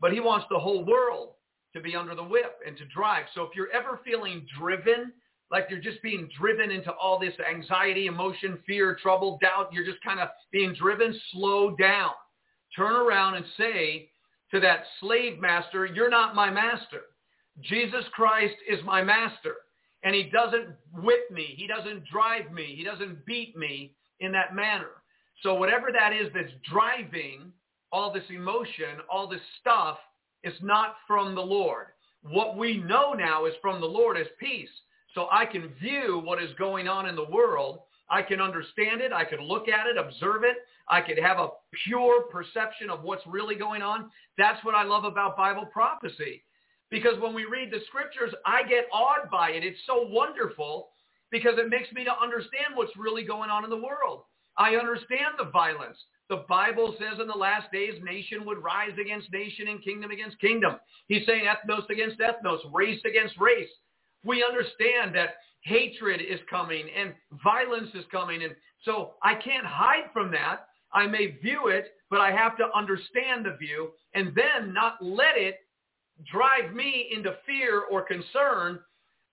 [0.00, 1.30] But he wants the whole world
[1.74, 3.24] to be under the whip and to drive.
[3.34, 5.12] So if you're ever feeling driven,
[5.50, 10.02] like you're just being driven into all this anxiety, emotion, fear, trouble, doubt, you're just
[10.02, 12.10] kind of being driven, slow down.
[12.76, 14.08] Turn around and say
[14.50, 17.02] to that slave master, you're not my master.
[17.60, 19.56] Jesus Christ is my master.
[20.02, 20.68] And he doesn't
[21.02, 21.54] whip me.
[21.56, 22.74] He doesn't drive me.
[22.76, 24.90] He doesn't beat me in that manner.
[25.44, 27.52] So whatever that is that's driving
[27.92, 29.98] all this emotion, all this stuff,
[30.42, 31.88] is not from the Lord.
[32.22, 34.70] What we know now is from the Lord is peace.
[35.14, 37.80] So I can view what is going on in the world.
[38.08, 39.12] I can understand it.
[39.12, 40.56] I can look at it, observe it.
[40.88, 41.50] I could have a
[41.84, 44.10] pure perception of what's really going on.
[44.38, 46.42] That's what I love about Bible prophecy.
[46.90, 49.62] Because when we read the scriptures, I get awed by it.
[49.62, 50.88] It's so wonderful
[51.30, 54.24] because it makes me to understand what's really going on in the world.
[54.56, 55.98] I understand the violence.
[56.30, 60.40] The Bible says in the last days, nation would rise against nation and kingdom against
[60.40, 60.76] kingdom.
[61.08, 63.68] He's saying ethnos against ethnos, race against race.
[64.24, 67.12] We understand that hatred is coming and
[67.42, 68.42] violence is coming.
[68.42, 70.66] And so I can't hide from that.
[70.92, 75.36] I may view it, but I have to understand the view and then not let
[75.36, 75.56] it
[76.30, 78.78] drive me into fear or concern.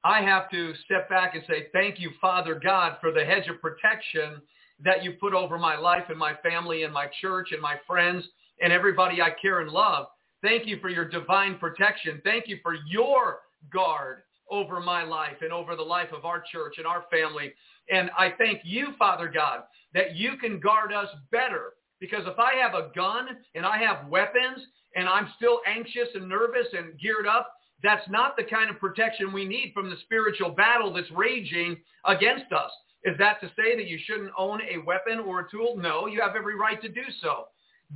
[0.04, 3.62] I have to step back and say, thank you, Father God, for the hedge of
[3.62, 4.42] protection
[4.84, 8.24] that you put over my life and my family and my church and my friends
[8.62, 10.08] and everybody I care and love.
[10.42, 12.22] Thank you for your divine protection.
[12.24, 13.40] Thank you for your
[13.72, 17.54] guard over my life and over the life of our church and our family.
[17.90, 19.62] And I thank you, Father God,
[19.94, 21.74] that you can guard us better.
[22.00, 24.60] Because if I have a gun and I have weapons
[24.96, 29.32] and I'm still anxious and nervous and geared up, that's not the kind of protection
[29.32, 32.72] we need from the spiritual battle that's raging against us.
[33.04, 35.76] Is that to say that you shouldn't own a weapon or a tool?
[35.78, 37.46] No, you have every right to do so.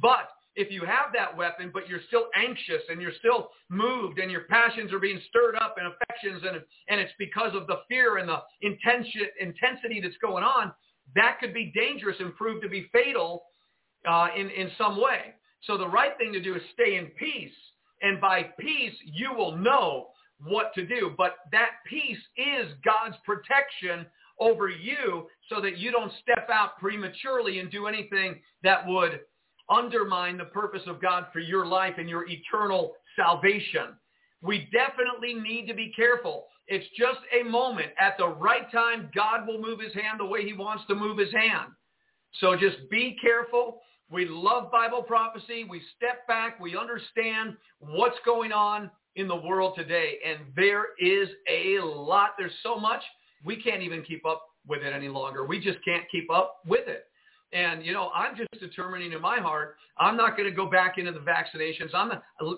[0.02, 4.32] But if you have that weapon, but you're still anxious and you're still moved and
[4.32, 8.18] your passions are being stirred up and affections and, and it's because of the fear
[8.18, 10.72] and the intention, intensity that's going on,
[11.16, 13.44] that could be dangerous and prove to be fatal
[14.10, 15.36] uh, in, in some way.
[15.64, 17.52] So the right thing to do is stay in peace.
[18.02, 20.08] And by peace, you will know
[20.44, 21.14] what to do.
[21.18, 24.06] But that peace is God's protection
[24.40, 29.22] over you so that you don't step out prematurely and do anything that would
[29.70, 33.96] undermine the purpose of God for your life and your eternal salvation.
[34.42, 36.46] We definitely need to be careful.
[36.68, 37.92] It's just a moment.
[38.00, 41.18] At the right time, God will move his hand the way he wants to move
[41.18, 41.72] his hand.
[42.40, 43.82] So just be careful.
[44.12, 45.64] We love Bible prophecy.
[45.64, 46.60] We step back.
[46.60, 50.18] We understand what's going on in the world today.
[50.26, 52.32] And there is a lot.
[52.38, 53.02] There's so much
[53.46, 55.46] we can't even keep up with it any longer.
[55.46, 57.06] We just can't keep up with it.
[57.54, 60.98] And, you know, I'm just determining in my heart, I'm not going to go back
[60.98, 61.92] into the vaccinations.
[61.94, 62.12] I'm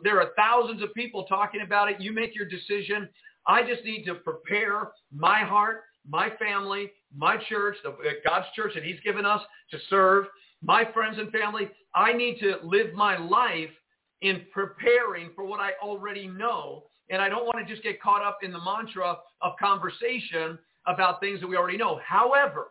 [0.04, 2.00] there are thousands of people talking about it.
[2.00, 3.08] You make your decision.
[3.46, 7.96] I just need to prepare my heart, my family, my church, the,
[8.26, 10.26] God's church that he's given us to serve,
[10.64, 11.70] my friends and family.
[11.94, 13.70] I need to live my life
[14.22, 16.86] in preparing for what I already know.
[17.10, 21.20] And I don't want to just get caught up in the mantra of conversation about
[21.20, 22.00] things that we already know.
[22.06, 22.68] However,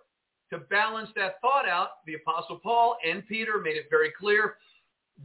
[0.50, 4.56] to balance that thought out, the Apostle Paul and Peter made it very clear,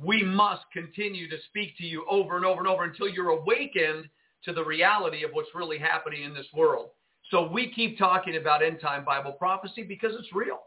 [0.02, 4.08] we must continue to speak to you over and over and over until you're awakened
[4.44, 6.90] to the reality of what's really happening in this world.
[7.30, 10.60] So we keep talking about end time Bible prophecy because it's real.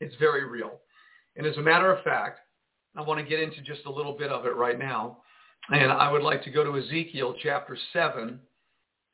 [0.00, 0.80] It's very real.
[1.36, 2.40] And as a matter of fact,
[2.96, 5.18] I want to get into just a little bit of it right now.
[5.70, 8.38] And I would like to go to Ezekiel chapter 7.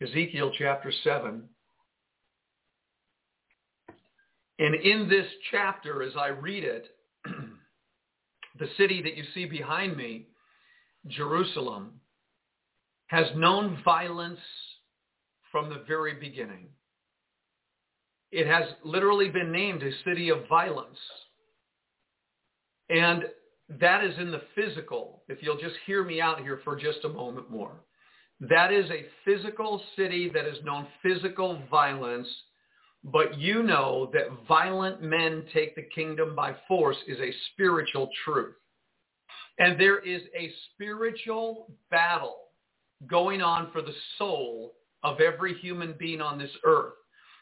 [0.03, 1.43] Ezekiel chapter 7.
[4.59, 6.87] And in this chapter, as I read it,
[8.59, 10.27] the city that you see behind me,
[11.07, 12.01] Jerusalem,
[13.07, 14.41] has known violence
[15.53, 16.69] from the very beginning.
[18.31, 20.99] It has literally been named a city of violence.
[22.91, 23.25] And
[23.81, 27.09] that is in the physical, if you'll just hear me out here for just a
[27.09, 27.73] moment more.
[28.41, 32.29] That is a physical city that has known physical violence
[33.05, 38.55] but you know that violent men take the kingdom by force is a spiritual truth.
[39.59, 42.37] And there is a spiritual battle
[43.07, 46.95] going on for the soul of every human being on this earth.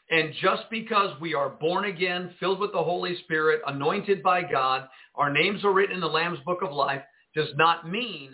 [0.09, 4.87] And just because we are born again, filled with the Holy Spirit, anointed by God,
[5.15, 7.01] our names are written in the Lamb's Book of Life,
[7.35, 8.33] does not mean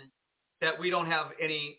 [0.60, 1.78] that we don't have any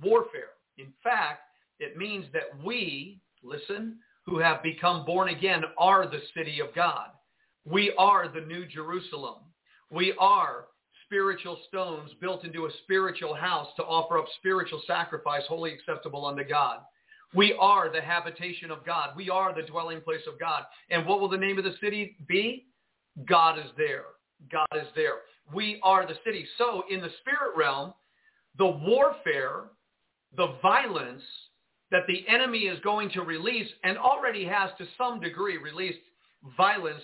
[0.00, 0.50] warfare.
[0.78, 1.40] In fact,
[1.80, 7.08] it means that we, listen, who have become born again are the city of God.
[7.64, 9.36] We are the new Jerusalem.
[9.90, 10.66] We are
[11.06, 16.42] spiritual stones built into a spiritual house to offer up spiritual sacrifice, wholly acceptable unto
[16.44, 16.78] God.
[17.34, 19.10] We are the habitation of God.
[19.16, 20.64] We are the dwelling place of God.
[20.90, 22.66] And what will the name of the city be?
[23.26, 24.04] God is there.
[24.50, 25.18] God is there.
[25.52, 26.46] we are the city.
[26.58, 27.92] So in the spirit realm,
[28.58, 29.64] the warfare,
[30.36, 31.22] the violence
[31.92, 35.98] that the enemy is going to release and already has to some degree released
[36.56, 37.02] violence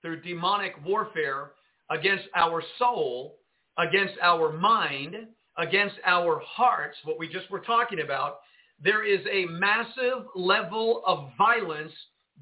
[0.00, 1.50] through demonic warfare
[1.90, 3.38] against our soul,
[3.78, 5.16] against our mind,
[5.58, 8.38] against our hearts, what we just were talking about,
[8.82, 11.92] there is a massive level of violence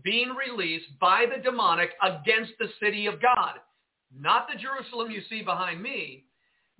[0.05, 3.55] being released by the demonic against the city of God.
[4.15, 6.25] Not the Jerusalem you see behind me,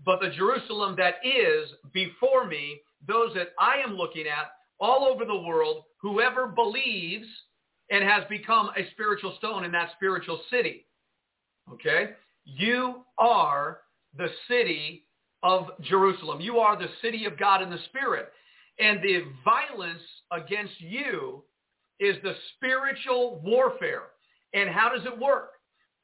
[0.05, 4.51] but the Jerusalem that is before me, those that I am looking at
[4.81, 7.27] all over the world, whoever believes
[7.91, 10.87] and has become a spiritual stone in that spiritual city.
[11.73, 12.11] Okay?
[12.45, 13.81] You are
[14.17, 15.05] the city
[15.43, 16.41] of Jerusalem.
[16.41, 18.29] You are the city of God in the spirit.
[18.79, 20.03] And the violence
[20.33, 21.45] against you
[22.01, 24.03] is the spiritual warfare.
[24.55, 25.51] And how does it work?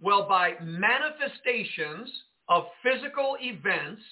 [0.00, 2.10] Well, by manifestations
[2.48, 4.02] of physical events,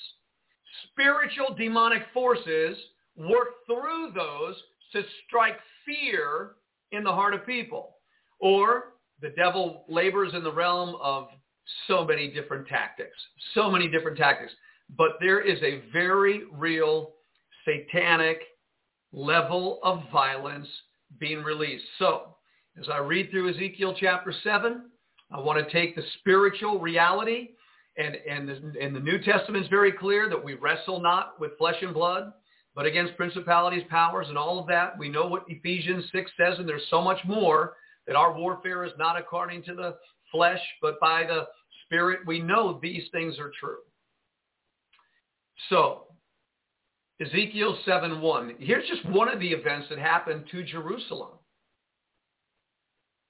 [0.92, 2.76] spiritual demonic forces
[3.20, 4.56] work through those
[4.92, 6.52] to strike fear
[6.92, 7.96] in the heart of people.
[8.40, 11.28] Or the devil labors in the realm of
[11.86, 13.16] so many different tactics,
[13.54, 14.52] so many different tactics.
[14.96, 17.12] But there is a very real
[17.64, 18.40] satanic
[19.12, 20.66] level of violence
[21.18, 21.84] being released.
[21.98, 22.36] So
[22.78, 24.90] as I read through Ezekiel chapter 7,
[25.32, 27.50] I want to take the spiritual reality
[27.96, 31.56] and, and, the, and the New Testament is very clear that we wrestle not with
[31.58, 32.32] flesh and blood,
[32.74, 34.96] but against principalities, powers, and all of that.
[34.98, 37.74] We know what Ephesians 6 says, and there's so much more
[38.06, 39.96] that our warfare is not according to the
[40.30, 41.46] flesh, but by the
[41.84, 42.20] Spirit.
[42.26, 43.78] We know these things are true.
[45.68, 46.04] So,
[47.20, 48.54] Ezekiel 7.1.
[48.58, 51.32] Here's just one of the events that happened to Jerusalem.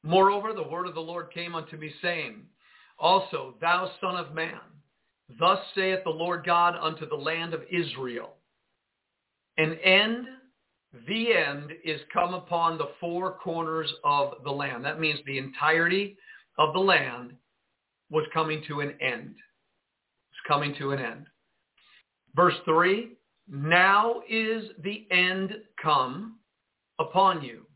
[0.03, 2.43] Moreover, the word of the Lord came unto me, saying,
[2.99, 4.61] Also, thou son of man,
[5.38, 8.36] thus saith the Lord God unto the land of Israel,
[9.59, 10.27] an end,
[11.07, 14.85] the end is come upon the four corners of the land.
[14.85, 16.17] That means the entirety
[16.59, 17.33] of the land
[18.11, 19.35] was coming to an end.
[20.31, 21.27] It's coming to an end.
[22.35, 23.13] Verse 3,
[23.49, 26.37] now is the end come
[26.99, 27.67] upon you,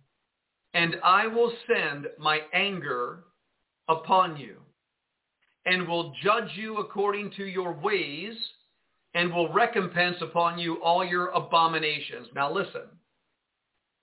[0.75, 3.25] and I will send my anger
[3.89, 4.59] upon you,
[5.67, 8.35] and will judge you according to your ways,
[9.15, 12.29] and will recompense upon you all your abominations.
[12.35, 12.83] Now listen,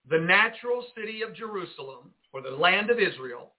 [0.10, 3.52] the natural city of Jerusalem, or the land of Israel,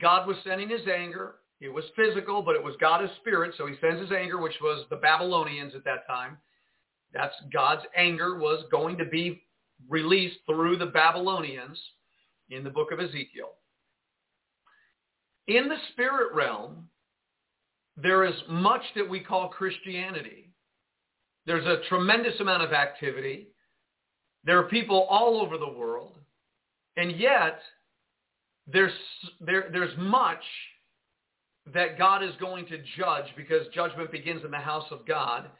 [0.00, 1.36] God was sending his anger.
[1.60, 4.84] It was physical, but it was God's spirit, so he sends his anger, which was
[4.90, 6.36] the Babylonians at that time.
[7.12, 9.42] That's God's anger was going to be
[9.88, 11.78] released through the Babylonians
[12.50, 13.54] in the book of Ezekiel.
[15.48, 16.88] In the spirit realm,
[17.96, 20.51] there is much that we call Christianity.
[21.46, 23.48] There's a tremendous amount of activity.
[24.44, 26.18] There are people all over the world.
[26.96, 27.60] And yet,
[28.66, 28.92] there's,
[29.40, 30.42] there, there's much
[31.72, 35.50] that God is going to judge because judgment begins in the house of God.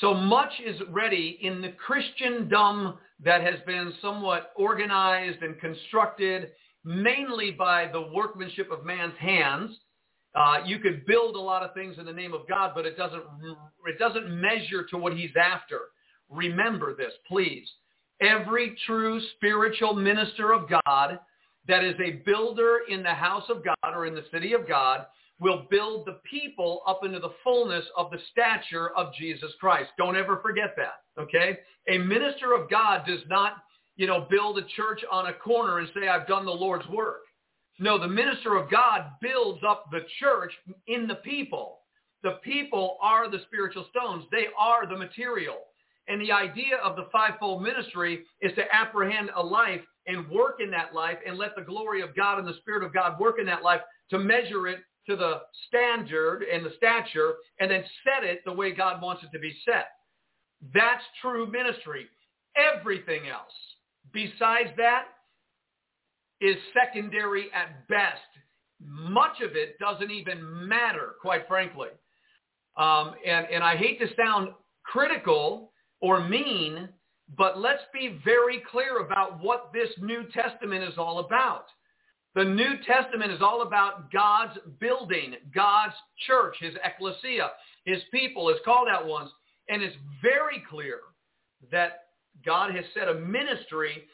[0.00, 6.50] So much is ready in the Christendom that has been somewhat organized and constructed
[6.84, 9.76] mainly by the workmanship of man's hands.
[10.36, 12.96] Uh, you could build a lot of things in the name of God, but it
[12.96, 13.22] doesn't,
[13.86, 15.80] it doesn't measure to what he's after.
[16.28, 17.66] Remember this, please.
[18.20, 21.18] Every true spiritual minister of God
[21.68, 25.06] that is a builder in the house of God or in the city of God
[25.38, 29.90] will build the people up into the fullness of the stature of Jesus Christ.
[29.98, 31.58] Don't ever forget that, okay?
[31.88, 33.54] A minister of God does not,
[33.96, 37.20] you know, build a church on a corner and say, I've done the Lord's work.
[37.78, 40.52] No, the minister of God builds up the church
[40.86, 41.80] in the people.
[42.22, 44.24] The people are the spiritual stones.
[44.30, 45.56] They are the material.
[46.08, 50.70] And the idea of the fivefold ministry is to apprehend a life and work in
[50.70, 53.46] that life and let the glory of God and the Spirit of God work in
[53.46, 58.40] that life to measure it to the standard and the stature and then set it
[58.44, 59.88] the way God wants it to be set.
[60.72, 62.06] That's true ministry.
[62.56, 63.52] Everything else
[64.12, 65.04] besides that
[66.40, 68.20] is secondary at best.
[68.80, 71.88] Much of it doesn't even matter, quite frankly.
[72.76, 74.50] Um, and, and I hate to sound
[74.84, 76.88] critical or mean,
[77.36, 81.64] but let's be very clear about what this New Testament is all about.
[82.34, 85.94] The New Testament is all about God's building, God's
[86.26, 87.52] church, his ecclesia,
[87.86, 89.30] his people, his called out ones.
[89.70, 91.00] And it's very clear
[91.72, 92.00] that
[92.44, 94.04] God has set a ministry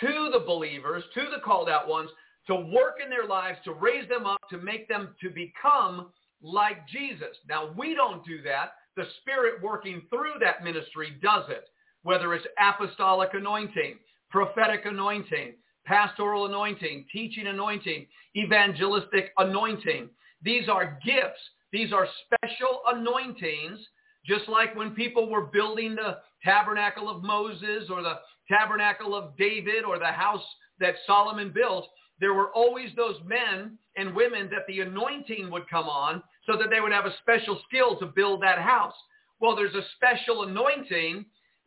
[0.00, 2.10] to the believers, to the called out ones,
[2.46, 6.10] to work in their lives, to raise them up, to make them to become
[6.42, 7.36] like Jesus.
[7.48, 8.72] Now, we don't do that.
[8.96, 11.68] The Spirit working through that ministry does it,
[12.02, 13.98] whether it's apostolic anointing,
[14.30, 20.08] prophetic anointing, pastoral anointing, teaching anointing, evangelistic anointing.
[20.42, 21.40] These are gifts.
[21.72, 23.78] These are special anointings,
[24.26, 28.18] just like when people were building the tabernacle of Moses or the
[28.52, 30.44] tabernacle of David or the house
[30.80, 31.86] that Solomon built,
[32.20, 36.68] there were always those men and women that the anointing would come on so that
[36.70, 38.94] they would have a special skill to build that house.
[39.40, 41.24] Well, there's a special anointing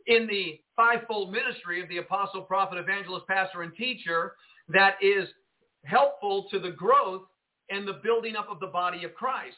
[0.07, 4.33] in the fivefold ministry of the apostle, prophet, evangelist, pastor, and teacher
[4.69, 5.27] that is
[5.83, 7.23] helpful to the growth
[7.69, 9.55] and the building up of the body of Christ.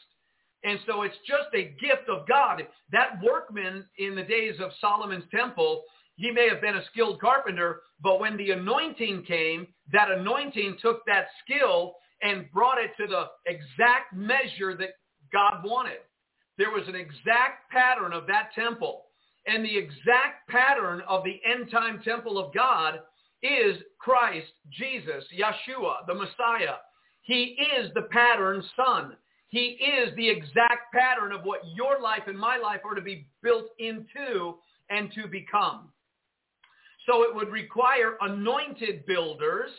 [0.64, 2.66] And so it's just a gift of God.
[2.90, 5.84] That workman in the days of Solomon's temple,
[6.18, 11.06] he may have been a skilled carpenter, but when the anointing came, that anointing took
[11.06, 14.94] that skill and brought it to the exact measure that
[15.32, 15.98] God wanted.
[16.58, 19.04] There was an exact pattern of that temple.
[19.46, 22.98] And the exact pattern of the end time temple of God
[23.44, 26.78] is Christ, Jesus, Yeshua, the Messiah.
[27.22, 29.12] He is the pattern son.
[29.50, 33.28] He is the exact pattern of what your life and my life are to be
[33.40, 34.56] built into
[34.90, 35.92] and to become.
[37.08, 39.70] So it would require anointed builders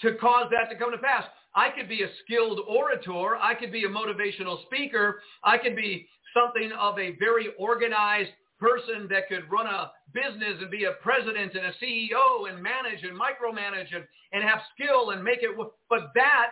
[0.00, 1.24] to cause that to come to pass.
[1.54, 3.36] I could be a skilled orator.
[3.36, 5.20] I could be a motivational speaker.
[5.44, 10.70] I could be something of a very organized person that could run a business and
[10.70, 15.22] be a president and a CEO and manage and micromanage and, and have skill and
[15.22, 15.50] make it.
[15.90, 16.46] But that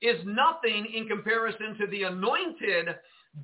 [0.00, 2.88] is nothing in comparison to the anointed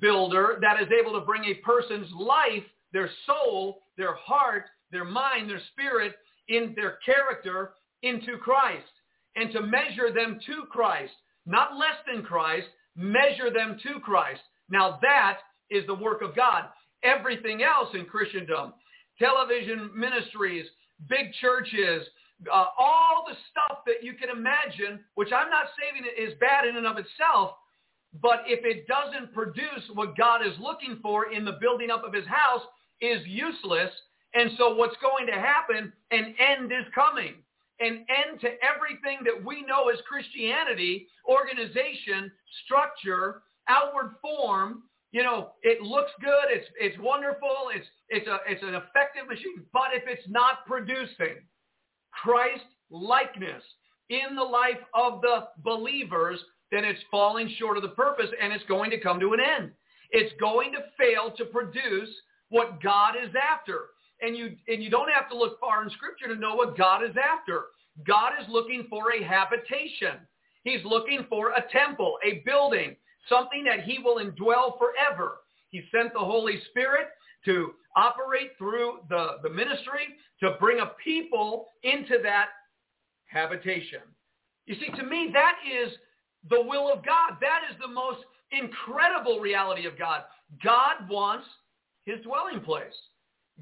[0.01, 5.49] builder that is able to bring a person's life, their soul, their heart, their mind,
[5.49, 6.15] their spirit,
[6.47, 7.71] in their character
[8.03, 8.85] into Christ
[9.35, 11.13] and to measure them to Christ,
[11.45, 14.41] not less than Christ, measure them to Christ.
[14.69, 16.65] Now that is the work of God.
[17.03, 18.73] Everything else in Christendom,
[19.19, 20.65] television ministries,
[21.07, 22.07] big churches,
[22.51, 26.77] uh, all the stuff that you can imagine, which I'm not saying is bad in
[26.77, 27.51] and of itself,
[28.21, 32.13] but if it doesn't produce what God is looking for in the building up of
[32.13, 32.61] his house
[33.01, 33.91] is useless.
[34.33, 37.35] And so what's going to happen, an end is coming.
[37.79, 42.31] An end to everything that we know as Christianity, organization,
[42.65, 44.83] structure, outward form.
[45.11, 46.49] You know, it looks good.
[46.49, 47.69] It's, it's wonderful.
[47.73, 49.63] It's, it's, a, it's an effective machine.
[49.71, 51.43] But if it's not producing,
[52.11, 53.63] Christ likeness
[54.09, 56.39] in the life of the believers,
[56.71, 59.71] then it's falling short of the purpose and it's going to come to an end.
[60.11, 62.09] It's going to fail to produce
[62.49, 63.87] what God is after.
[64.21, 67.03] And you, and you don't have to look far in scripture to know what God
[67.03, 67.65] is after.
[68.05, 70.17] God is looking for a habitation.
[70.63, 72.95] He's looking for a temple, a building,
[73.29, 75.37] something that he will indwell forever.
[75.69, 77.07] He sent the Holy Spirit
[77.45, 82.47] to operate through the, the ministry to bring a people into that
[83.25, 84.01] habitation.
[84.65, 85.93] You see, to me, that is
[86.49, 87.37] the will of God.
[87.41, 88.19] That is the most
[88.51, 90.21] incredible reality of God.
[90.63, 91.45] God wants
[92.05, 92.93] his dwelling place.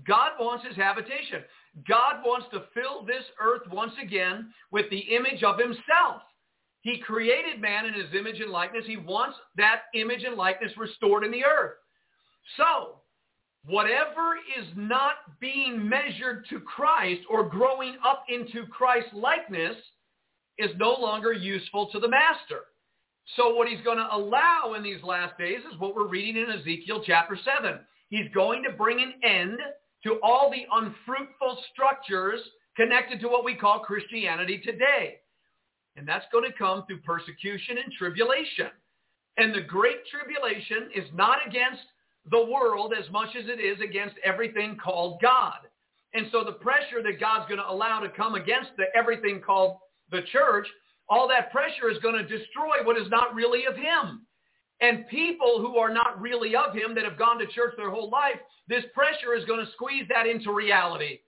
[0.06, 1.44] God wants his habitation.
[1.88, 6.22] God wants to fill this earth once again with the image of himself.
[6.82, 8.86] He created man in his image and likeness.
[8.86, 11.78] He wants that image and likeness restored in the earth.
[12.58, 13.00] So
[13.66, 19.76] whatever is not being measured to Christ or growing up into Christ likeness
[20.58, 22.62] is no longer useful to the master.
[23.36, 26.52] So what he's going to allow in these last days is what we're reading in
[26.52, 27.80] Ezekiel chapter 7.
[28.10, 29.58] He's going to bring an end
[30.06, 32.40] to all the unfruitful structures
[32.78, 35.16] connected to what we call Christianity today.
[35.98, 38.70] And that's going to come through persecution and tribulation.
[39.38, 41.82] And the great tribulation is not against
[42.30, 45.60] the world as much as it is against everything called God.
[46.14, 49.78] And so the pressure that God's going to allow to come against the everything called
[50.12, 50.68] the church,
[51.10, 54.26] all that pressure is going to destroy what is not really of him.
[54.82, 58.10] And people who are not really of him that have gone to church their whole
[58.10, 61.20] life, this pressure is going to squeeze that into reality.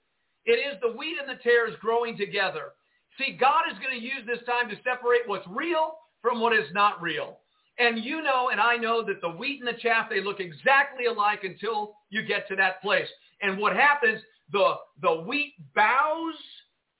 [0.45, 2.73] It is the wheat and the tares growing together.
[3.17, 6.67] See, God is going to use this time to separate what's real from what is
[6.73, 7.39] not real.
[7.79, 11.05] And you know and I know that the wheat and the chaff, they look exactly
[11.05, 13.07] alike until you get to that place.
[13.41, 14.21] And what happens,
[14.51, 16.33] the, the wheat bows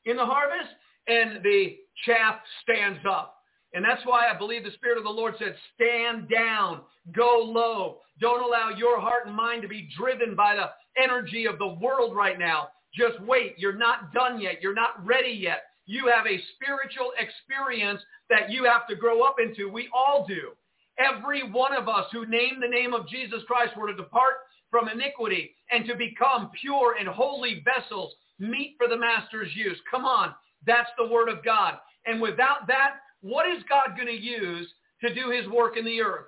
[0.06, 0.70] in the harvest
[1.08, 3.37] and the chaff stands up.
[3.78, 6.82] And that's why I believe the Spirit of the Lord said, stand down,
[7.16, 8.00] go low.
[8.20, 12.16] Don't allow your heart and mind to be driven by the energy of the world
[12.16, 12.70] right now.
[12.92, 13.54] Just wait.
[13.60, 14.64] You're not done yet.
[14.64, 15.66] You're not ready yet.
[15.86, 18.02] You have a spiritual experience
[18.32, 19.70] that you have to grow up into.
[19.70, 20.54] We all do.
[20.98, 24.36] every one of us who name the name of Jesus Christ were to depart
[24.70, 29.78] from iniquity and to become pure and holy vessels, meet for the master's use.
[29.90, 30.34] Come on.
[30.66, 31.76] That's the word of God.
[32.06, 34.68] And without that, what is God going to use
[35.02, 36.28] to do his work in the earth?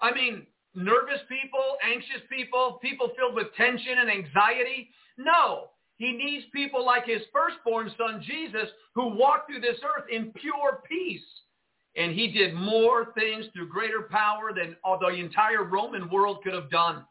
[0.00, 4.90] I mean, nervous people, anxious people, people filled with tension and anxiety?
[5.16, 5.70] No.
[5.96, 10.82] He needs people like his firstborn son, Jesus, who walked through this earth in pure
[10.88, 11.20] peace.
[11.96, 16.70] And he did more things through greater power than the entire Roman world could have
[16.70, 17.04] done.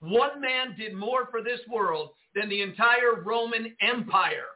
[0.00, 4.46] One man did more for this world than the entire Roman Empire.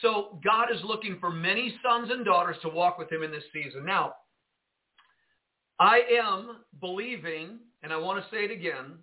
[0.00, 3.44] So God is looking for many sons and daughters to walk with him in this
[3.52, 3.84] season.
[3.84, 4.14] Now,
[5.78, 8.98] I am believing, and I want to say it again,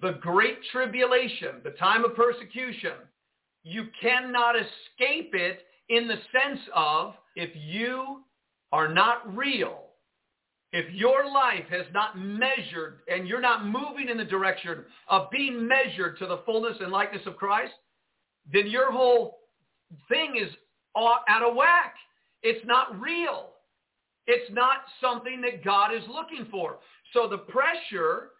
[0.00, 2.92] the great tribulation, the time of persecution,
[3.62, 8.22] you cannot escape it in the sense of if you
[8.72, 9.84] are not real,
[10.72, 15.66] if your life has not measured and you're not moving in the direction of being
[15.66, 17.72] measured to the fullness and likeness of Christ,
[18.52, 19.38] then your whole
[20.08, 20.50] thing is
[20.96, 21.94] out of whack.
[22.42, 23.50] It's not real.
[24.26, 26.78] It's not something that God is looking for.
[27.12, 28.30] So the pressure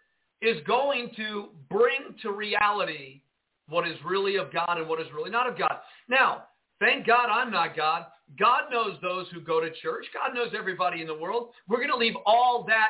[0.41, 3.21] is going to bring to reality
[3.69, 5.77] what is really of God and what is really not of God.
[6.07, 6.43] Now,
[6.79, 8.05] thank God I'm not God.
[8.37, 10.05] God knows those who go to church.
[10.13, 11.49] God knows everybody in the world.
[11.67, 12.89] We're going to leave all that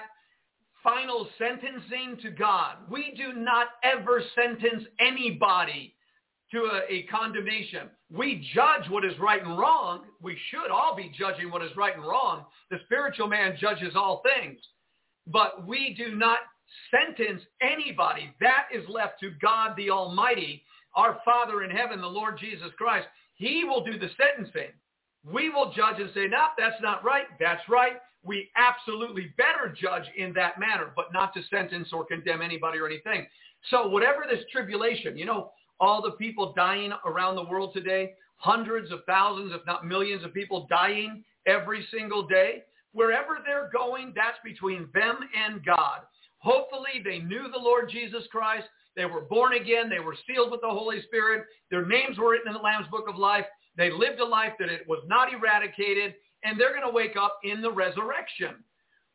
[0.83, 2.77] final sentencing to God.
[2.89, 5.93] We do not ever sentence anybody
[6.51, 7.89] to a, a, condemnation.
[8.09, 10.03] We judge what is right and wrong.
[10.21, 12.45] We should all be judging what is right and wrong.
[12.71, 14.59] The spiritual man judges all things.
[15.27, 16.39] But we do not
[16.91, 18.33] sentence anybody.
[18.39, 20.63] That is left to God the Almighty,
[20.95, 23.07] our Father in heaven, the Lord Jesus Christ.
[23.35, 24.71] He will do the sentencing.
[25.25, 27.25] We will judge and say, no, that's not right.
[27.39, 27.97] That's right.
[28.23, 32.87] We absolutely better judge in that manner, but not to sentence or condemn anybody or
[32.87, 33.27] anything.
[33.69, 38.91] So whatever this tribulation, you know, all the people dying around the world today, hundreds
[38.91, 42.63] of thousands, if not millions of people dying every single day.
[42.93, 46.01] Wherever they're going, that's between them and God.
[46.39, 48.65] Hopefully they knew the Lord Jesus Christ.
[48.95, 49.89] They were born again.
[49.89, 51.45] They were sealed with the Holy Spirit.
[51.69, 53.45] Their names were written in the Lamb's Book of Life.
[53.75, 57.37] They lived a life that it was not eradicated, and they're going to wake up
[57.43, 58.55] in the resurrection.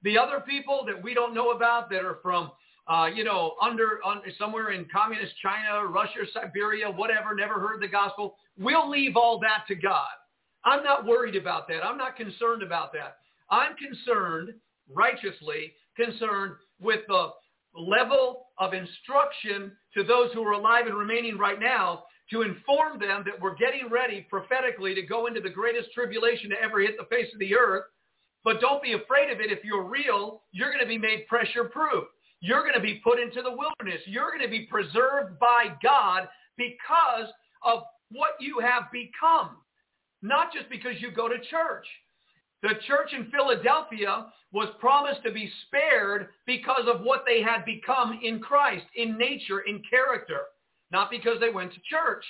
[0.03, 2.53] The other people that we don't know about that are from
[2.89, 7.89] uh, you know, under, under somewhere in communist China, Russia, Siberia, whatever, never heard the
[7.89, 8.37] gospel.
[8.59, 10.09] We'll leave all that to God.
[10.65, 11.85] I'm not worried about that.
[11.85, 13.19] I'm not concerned about that.
[13.51, 14.55] I'm concerned,
[14.93, 17.29] righteously concerned, with the
[17.75, 23.23] level of instruction to those who are alive and remaining right now to inform them
[23.27, 27.07] that we're getting ready prophetically to go into the greatest tribulation to ever hit the
[27.15, 27.85] face of the earth.
[28.45, 29.53] But don't be afraid of it.
[29.53, 32.05] If you're real, you're going to be made pressure proof.
[32.43, 34.03] You're going to be put into the wilderness.
[34.05, 36.29] You're going to be preserved by God
[36.59, 37.33] because
[37.65, 39.57] of what you have become,
[40.23, 41.87] not just because you go to church.
[42.63, 48.19] The church in Philadelphia was promised to be spared because of what they had become
[48.23, 50.41] in Christ, in nature, in character,
[50.91, 52.25] not because they went to church.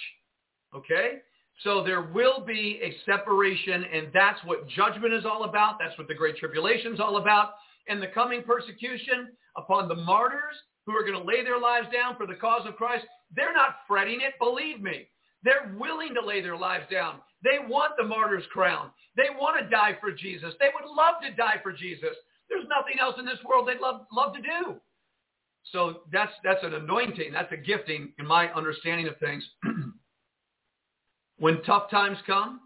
[0.74, 1.20] Okay?
[1.64, 5.78] So there will be a separation, and that's what judgment is all about.
[5.78, 7.54] That's what the Great Tribulation is all about.
[7.89, 10.57] And the coming persecution upon the martyrs
[10.87, 13.76] who are going to lay their lives down for the cause of Christ, they're not
[13.87, 15.09] fretting it, believe me.
[15.43, 17.16] They're willing to lay their lives down.
[17.43, 18.91] They want the martyr's crown.
[19.16, 20.55] They want to die for Jesus.
[20.61, 22.16] They would love to die for Jesus.
[22.49, 24.76] There's nothing else in this world they'd love, love to do.
[25.70, 27.33] So that's, that's an anointing.
[27.33, 29.45] That's a gifting in my understanding of things.
[31.39, 32.61] when tough times come,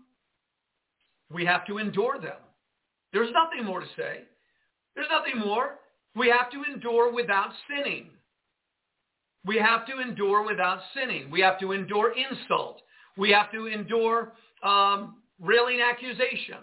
[1.33, 2.37] we have to endure them.
[3.13, 4.21] There's nothing more to say.
[4.97, 5.79] There's nothing more.
[6.17, 8.09] We have to endure without sinning.
[9.45, 11.31] We have to endure without sinning.
[11.31, 12.81] We have to endure insult.
[13.17, 14.33] We have to endure
[14.63, 16.59] um, railing accusation.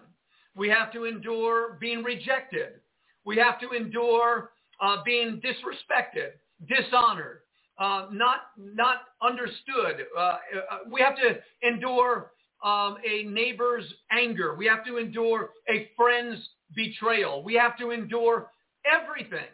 [0.55, 2.81] We have to endure being rejected.
[3.25, 6.31] We have to endure uh, being disrespected,
[6.67, 7.39] dishonored,
[7.79, 10.05] uh, not not understood.
[10.17, 10.38] Uh, uh
[10.91, 12.31] we have to endure
[12.63, 14.55] um, a neighbor's anger.
[14.55, 16.39] We have to endure a friend's
[16.76, 17.43] betrayal.
[17.43, 18.49] We have to endure
[18.86, 19.49] everything.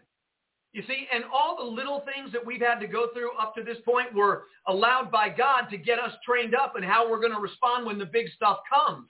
[0.74, 3.63] You see, and all the little things that we've had to go through up to
[3.63, 7.34] this point were allowed by God to get us trained up in how we're going
[7.34, 9.07] to respond when the big stuff comes.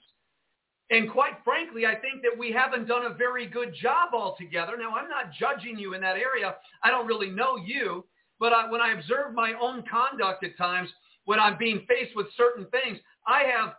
[0.90, 4.78] And quite frankly, I think that we haven't done a very good job altogether.
[4.78, 6.56] Now, I'm not judging you in that area.
[6.82, 8.06] I don't really know you.
[8.40, 10.90] But I, when I observe my own conduct at times,
[11.26, 12.98] when I'm being faced with certain things,
[13.28, 13.74] I have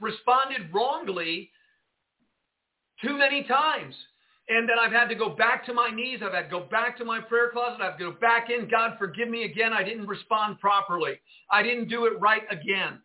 [0.00, 1.50] responded wrongly
[3.02, 3.94] too many times.
[4.48, 6.20] and then I've had to go back to my knees.
[6.24, 7.80] I've had to go back to my prayer closet.
[7.80, 8.68] I've go back in.
[8.68, 9.72] God, forgive me again.
[9.72, 11.20] I didn't respond properly.
[11.50, 12.98] I didn't do it right again.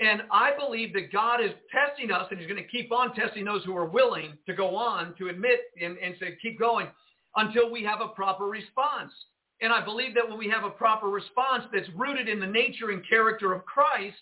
[0.00, 3.44] And I believe that God is testing us, and he's going to keep on testing
[3.44, 6.88] those who are willing to go on to admit and, and say, keep going
[7.36, 9.12] until we have a proper response.
[9.60, 12.90] And I believe that when we have a proper response that's rooted in the nature
[12.90, 14.16] and character of Christ,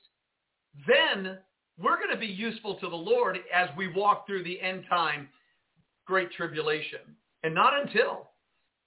[0.86, 1.38] then
[1.78, 5.28] we're going to be useful to the Lord as we walk through the end time
[6.06, 7.00] great tribulation.
[7.44, 8.30] And not until.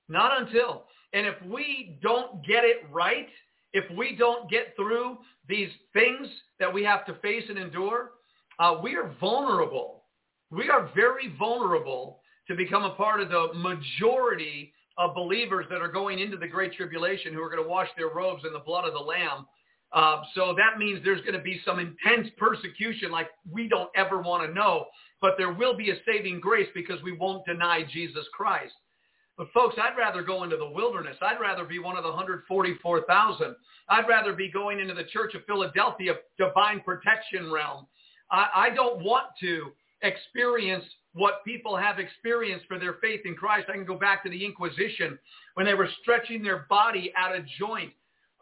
[0.10, 0.84] Not until.
[1.14, 3.30] And if we don't get it right,
[3.72, 5.18] if we don't get through
[5.48, 6.28] these things
[6.60, 8.12] that we have to face and endure,
[8.60, 10.04] uh, we are vulnerable.
[10.52, 15.92] We are very vulnerable to become a part of the majority of believers that are
[15.92, 18.86] going into the Great Tribulation who are going to wash their robes in the blood
[18.86, 19.48] of the Lamb.
[19.94, 24.22] Uh, so that means there's going to be some intense persecution like we don't ever
[24.22, 24.86] want to know.
[25.22, 28.74] But there will be a saving grace because we won't deny Jesus Christ.
[29.38, 31.18] But folks, I'd rather go into the wilderness.
[31.22, 33.56] I'd rather be one of the 144,000.
[33.89, 37.88] I'd rather be going into the Church of Philadelphia divine protection realm.
[38.32, 39.72] I, I don't want to
[40.02, 40.84] experience
[41.14, 43.68] what people have experienced for their faith in Christ.
[43.70, 45.18] I can go back to the Inquisition
[45.54, 47.91] when they were stretching their body out of joint.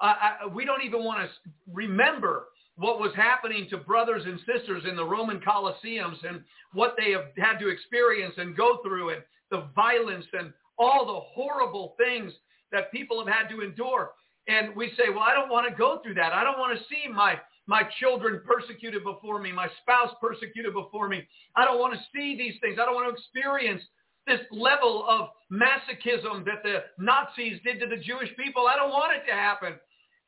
[0.02, 4.96] I, we don't even want to remember what was happening to brothers and sisters in
[4.96, 6.42] the Roman Colosseums and
[6.74, 9.22] what they have had to experience and go through and
[9.52, 12.32] the violence and all the horrible things
[12.72, 14.12] that people have had to endure.
[14.48, 16.34] And we say, well, I don't want to go through that.
[16.34, 17.36] I don't want to see my,
[17.68, 21.28] my children persecuted before me, my spouse persecuted before me.
[21.56, 22.78] I don't want to see these things.
[22.82, 23.84] I don't want to experience
[24.26, 28.66] this level of masochism that the Nazis did to the Jewish people.
[28.68, 29.76] I don't want it to happen.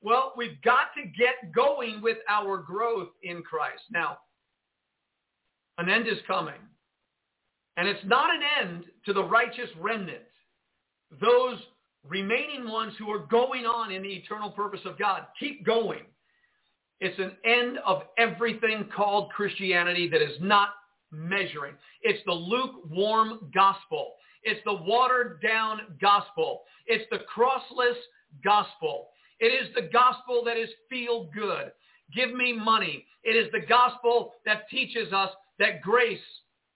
[0.03, 3.83] Well, we've got to get going with our growth in Christ.
[3.91, 4.17] Now,
[5.77, 6.59] an end is coming.
[7.77, 10.21] And it's not an end to the righteous remnant
[11.21, 11.59] those
[12.07, 15.27] remaining ones who are going on in the eternal purpose of God.
[15.39, 16.01] Keep going.
[16.99, 20.69] It's an end of everything called Christianity that is not
[21.11, 21.73] measuring.
[22.01, 24.13] It's the lukewarm gospel.
[24.43, 26.63] It's the watered down gospel.
[26.87, 27.97] It's the crossless
[28.43, 29.09] gospel.
[29.43, 31.73] It is the gospel that is feel good.
[32.15, 33.05] Give me money.
[33.25, 36.17] It is the gospel that teaches us that grace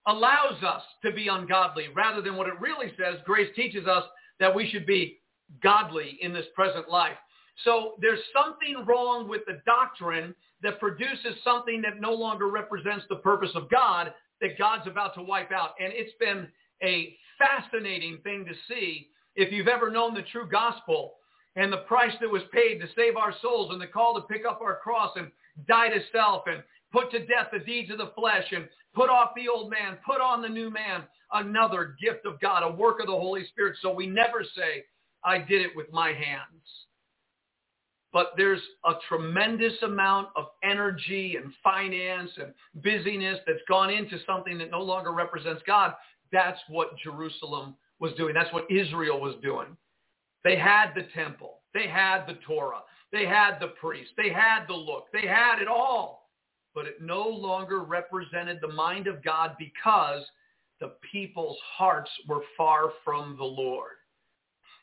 [0.05, 3.19] allows us to be ungodly rather than what it really says.
[3.23, 4.03] Grace teaches us
[4.41, 5.17] that we should be
[5.63, 7.15] godly in this present life.
[7.63, 13.15] So there's something wrong with the doctrine that produces something that no longer represents the
[13.15, 15.71] purpose of God that God's about to wipe out.
[15.79, 16.49] And it's been
[16.83, 19.07] a fascinating thing to see
[19.37, 21.13] if you've ever known the true gospel
[21.57, 24.45] and the price that was paid to save our souls and the call to pick
[24.45, 25.29] up our cross and
[25.67, 29.31] die to self and put to death the deeds of the flesh and put off
[29.35, 31.03] the old man, put on the new man
[31.33, 33.75] another gift of God, a work of the Holy Spirit.
[33.81, 34.85] So we never say,
[35.25, 36.63] I did it with my hands.
[38.13, 42.53] But there's a tremendous amount of energy and finance and
[42.83, 45.93] busyness that's gone into something that no longer represents God.
[46.31, 48.33] That's what Jerusalem was doing.
[48.33, 49.75] That's what Israel was doing.
[50.43, 51.59] They had the temple.
[51.73, 52.81] They had the Torah.
[53.11, 54.11] They had the priest.
[54.17, 55.05] They had the look.
[55.13, 56.29] They had it all.
[56.73, 60.23] But it no longer represented the mind of God because
[60.79, 63.93] the people's hearts were far from the Lord.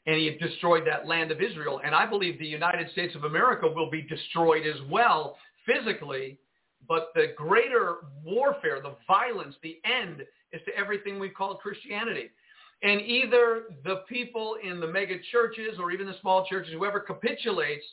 [0.06, 1.80] And he destroyed that land of Israel.
[1.84, 6.38] And I believe the United States of America will be destroyed as well physically.
[6.86, 12.30] But the greater warfare, the violence, the end is to everything we call Christianity.
[12.82, 17.84] And either the people in the mega churches or even the small churches, whoever capitulates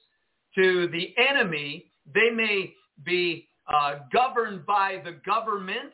[0.56, 2.74] to the enemy, they may
[3.06, 5.94] be uh, governed by the government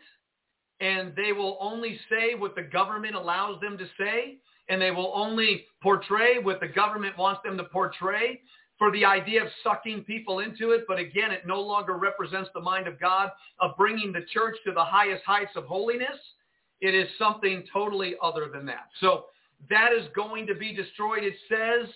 [0.80, 4.38] and they will only say what the government allows them to say,
[4.70, 8.42] and they will only portray what the government wants them to portray
[8.78, 10.86] for the idea of sucking people into it.
[10.88, 14.72] But again, it no longer represents the mind of God of bringing the church to
[14.72, 16.18] the highest heights of holiness.
[16.82, 18.90] It is something totally other than that.
[19.00, 19.26] So
[19.70, 21.24] that is going to be destroyed.
[21.24, 21.90] It says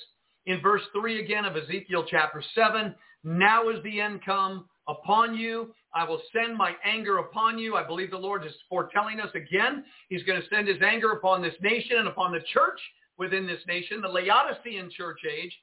[0.45, 5.73] in verse 3 again of Ezekiel chapter 7, now is the end come upon you.
[5.93, 7.75] I will send my anger upon you.
[7.75, 9.83] I believe the Lord is foretelling us again.
[10.09, 12.79] He's going to send his anger upon this nation and upon the church
[13.17, 15.53] within this nation, the Laodicean church age,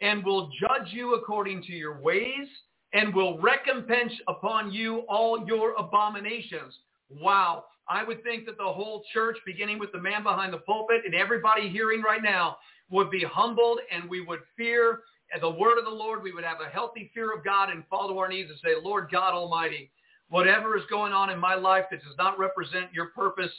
[0.00, 2.46] and will judge you according to your ways
[2.92, 6.74] and will recompense upon you all your abominations.
[7.10, 7.64] Wow.
[7.88, 11.14] I would think that the whole church, beginning with the man behind the pulpit and
[11.14, 12.56] everybody hearing right now,
[12.90, 15.00] would be humbled and we would fear
[15.40, 18.08] the word of the Lord, we would have a healthy fear of God and fall
[18.08, 19.90] to our knees and say, Lord God Almighty,
[20.28, 23.50] whatever is going on in my life that does not represent your purpose,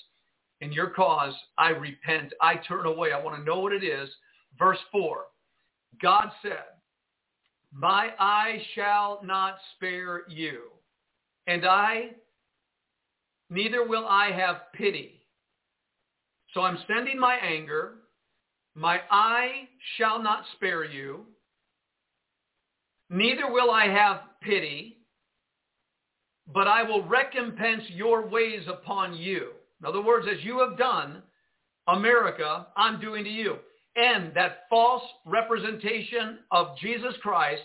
[0.61, 2.34] and your cause, I repent.
[2.41, 3.11] I turn away.
[3.11, 4.09] I want to know what it is.
[4.57, 5.26] Verse 4,
[6.01, 6.63] God said,
[7.73, 10.61] my eye shall not spare you,
[11.45, 12.11] and I,
[13.50, 15.22] neither will I have pity.
[16.54, 17.96] So I'm sending my anger.
[18.76, 21.22] My eye shall not spare you,
[23.10, 24.98] neither will I have pity,
[26.54, 29.52] but I will recompense your ways upon you.
[29.80, 31.22] In other words, as you have done,
[31.88, 33.58] America, I'm doing to you.
[33.96, 37.62] And that false representation of Jesus Christ,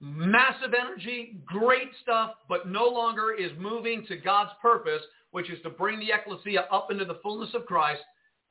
[0.00, 5.70] massive energy, great stuff, but no longer is moving to God's purpose, which is to
[5.70, 8.02] bring the ecclesia up into the fullness of Christ.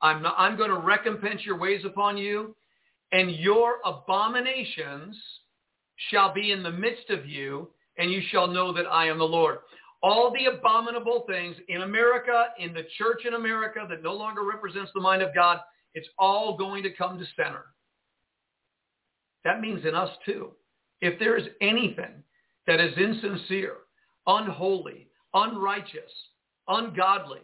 [0.02, 2.54] I'm, not, I'm going to recompense your ways upon you,
[3.12, 5.16] and your abominations
[6.10, 9.24] shall be in the midst of you, and you shall know that I am the
[9.24, 9.58] Lord
[10.02, 14.90] all the abominable things in America, in the church in America that no longer represents
[14.94, 15.58] the mind of God,
[15.94, 17.64] it's all going to come to center.
[19.44, 20.50] That means in us too.
[21.00, 22.22] If there is anything
[22.66, 23.76] that is insincere,
[24.26, 26.10] unholy, unrighteous,
[26.68, 27.40] ungodly,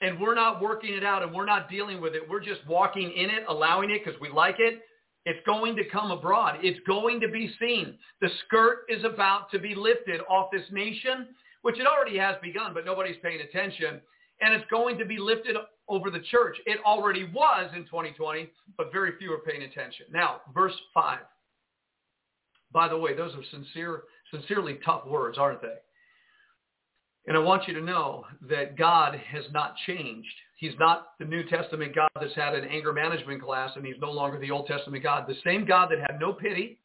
[0.00, 3.12] and we're not working it out and we're not dealing with it, we're just walking
[3.12, 4.80] in it, allowing it because we like it,
[5.24, 6.58] it's going to come abroad.
[6.62, 7.96] It's going to be seen.
[8.20, 11.28] The skirt is about to be lifted off this nation
[11.62, 14.00] which it already has begun, but nobody's paying attention.
[14.40, 15.56] And it's going to be lifted
[15.88, 16.56] over the church.
[16.66, 20.06] It already was in 2020, but very few are paying attention.
[20.10, 21.18] Now, verse 5.
[22.72, 25.76] By the way, those are sincere, sincerely tough words, aren't they?
[27.26, 30.34] And I want you to know that God has not changed.
[30.56, 34.10] He's not the New Testament God that's had an anger management class, and he's no
[34.10, 35.26] longer the Old Testament God.
[35.28, 36.78] The same God that had no pity,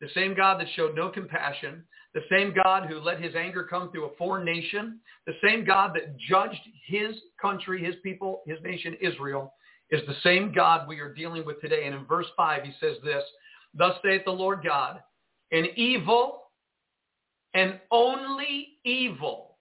[0.00, 3.90] the same God that showed no compassion, the same God who let his anger come
[3.90, 8.96] through a foreign nation, the same God that judged his country, his people, his nation,
[9.00, 9.54] Israel,
[9.90, 11.86] is the same God we are dealing with today.
[11.86, 13.22] And in verse 5, he says this,
[13.74, 15.00] Thus saith the Lord God,
[15.54, 16.42] an evil
[17.54, 19.56] and only evil,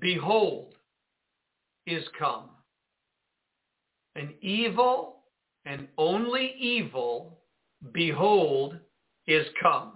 [0.00, 0.74] behold,
[1.86, 2.50] is come.
[4.16, 5.22] An evil
[5.64, 7.40] and only evil,
[7.92, 8.76] behold,
[9.26, 9.92] is come.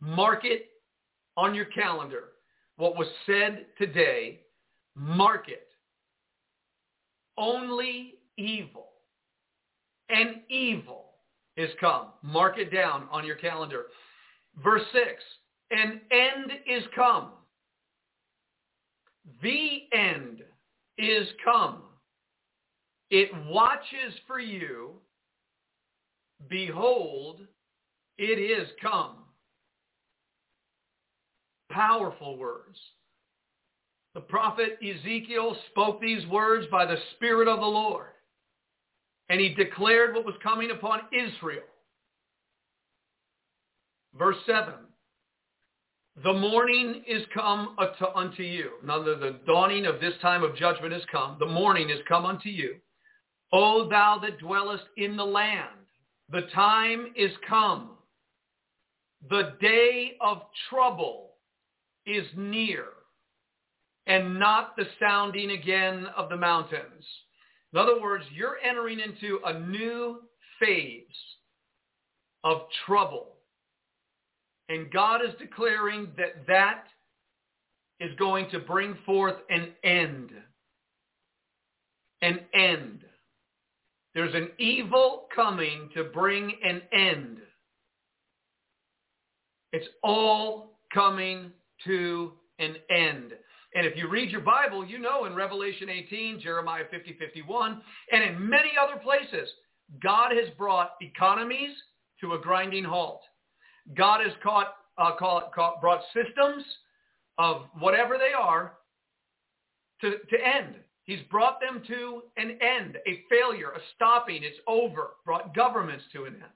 [0.00, 0.68] Mark it
[1.36, 2.32] on your calendar
[2.76, 4.40] what was said today,
[4.96, 5.68] mark it.
[7.38, 8.88] Only evil
[10.08, 11.12] and evil
[11.56, 12.06] is come.
[12.22, 13.84] Mark it down on your calendar.
[14.62, 15.04] Verse 6,
[15.70, 17.30] an end is come.
[19.42, 20.42] The end
[20.98, 21.82] is come.
[23.10, 24.90] It watches for you.
[26.48, 27.40] Behold,
[28.18, 29.22] it is come
[31.72, 32.78] powerful words.
[34.14, 38.08] The prophet Ezekiel spoke these words by the Spirit of the Lord,
[39.30, 41.62] and he declared what was coming upon Israel.
[44.16, 44.74] Verse 7,
[46.22, 47.74] the morning is come
[48.14, 48.72] unto you.
[48.84, 51.36] Now the, the dawning of this time of judgment is come.
[51.38, 52.76] The morning is come unto you.
[53.52, 55.70] O thou that dwellest in the land,
[56.30, 57.92] the time is come.
[59.30, 61.30] The day of trouble
[62.06, 62.86] is near
[64.06, 67.04] and not the sounding again of the mountains.
[67.72, 70.22] In other words, you're entering into a new
[70.60, 71.02] phase
[72.44, 73.36] of trouble.
[74.72, 76.84] And God is declaring that that
[78.00, 80.30] is going to bring forth an end.
[82.22, 83.00] An end.
[84.14, 87.36] There's an evil coming to bring an end.
[89.74, 91.52] It's all coming
[91.84, 93.32] to an end.
[93.74, 98.24] And if you read your Bible, you know in Revelation 18, Jeremiah 50, 51, and
[98.24, 99.50] in many other places,
[100.02, 101.76] God has brought economies
[102.22, 103.20] to a grinding halt.
[103.96, 106.64] God has caught, uh, caught, caught, brought systems
[107.38, 108.74] of whatever they are
[110.00, 110.76] to, to end.
[111.04, 114.42] He's brought them to an end, a failure, a stopping.
[114.42, 115.10] It's over.
[115.24, 116.52] Brought governments to an end.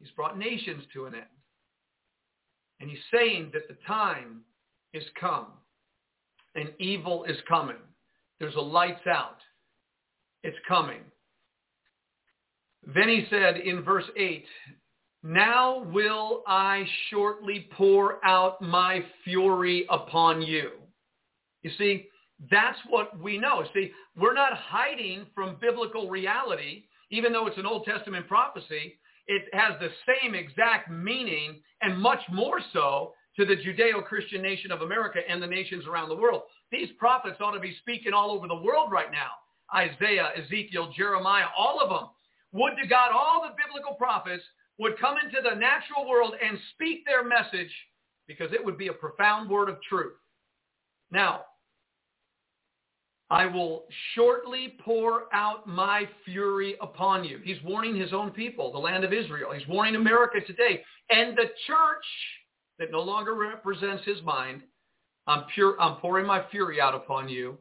[0.00, 1.24] He's brought nations to an end.
[2.80, 4.42] And he's saying that the time
[4.92, 5.46] is come
[6.54, 7.76] and evil is coming.
[8.40, 9.38] There's a lights out.
[10.42, 11.00] It's coming.
[12.94, 14.44] Then he said in verse 8,
[15.26, 20.70] Now will I shortly pour out my fury upon you.
[21.62, 22.06] You see,
[22.48, 23.64] that's what we know.
[23.74, 29.00] See, we're not hiding from biblical reality, even though it's an Old Testament prophecy.
[29.26, 34.82] It has the same exact meaning and much more so to the Judeo-Christian nation of
[34.82, 36.42] America and the nations around the world.
[36.70, 39.30] These prophets ought to be speaking all over the world right now
[39.74, 42.10] Isaiah, Ezekiel, Jeremiah, all of them.
[42.52, 44.44] Would to God all the biblical prophets
[44.78, 47.72] would come into the natural world and speak their message
[48.26, 50.14] because it would be a profound word of truth.
[51.10, 51.42] Now,
[53.30, 57.40] I will shortly pour out my fury upon you.
[57.42, 59.52] He's warning his own people, the land of Israel.
[59.52, 60.82] He's warning America today.
[61.10, 62.04] And the church
[62.78, 64.62] that no longer represents his mind,
[65.26, 67.58] I'm, pure, I'm pouring my fury out upon you.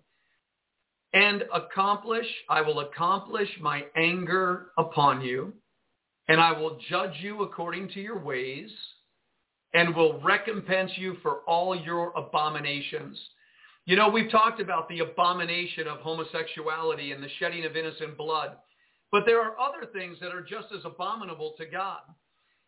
[1.13, 5.53] And accomplish, I will accomplish my anger upon you.
[6.27, 8.69] And I will judge you according to your ways
[9.73, 13.19] and will recompense you for all your abominations.
[13.85, 18.57] You know, we've talked about the abomination of homosexuality and the shedding of innocent blood.
[19.11, 21.99] But there are other things that are just as abominable to God.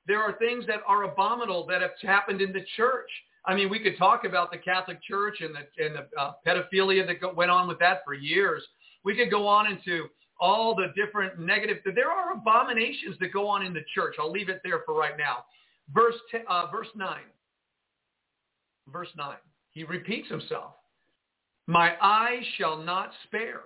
[0.05, 3.09] There are things that are abominable that have happened in the church.
[3.45, 7.07] I mean, we could talk about the Catholic Church and the, and the uh, pedophilia
[7.07, 8.63] that went on with that for years.
[9.03, 10.07] We could go on into
[10.39, 11.77] all the different negative.
[11.83, 14.15] There are abominations that go on in the church.
[14.19, 15.45] I'll leave it there for right now.
[15.93, 16.15] Verse,
[16.49, 17.19] uh, verse 9.
[18.91, 19.35] Verse 9.
[19.71, 20.73] He repeats himself.
[21.67, 23.61] My eye shall not spare.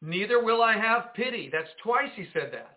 [0.00, 1.48] Neither will I have pity.
[1.50, 2.76] That's twice he said that.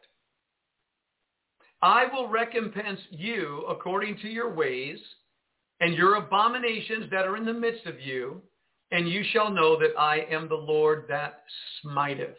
[1.81, 4.99] I will recompense you according to your ways
[5.79, 8.41] and your abominations that are in the midst of you,
[8.91, 11.43] and you shall know that I am the Lord that
[11.81, 12.35] smiteth.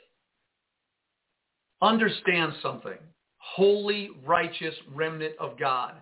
[1.81, 2.99] Understand something.
[3.39, 5.95] Holy, righteous remnant of God.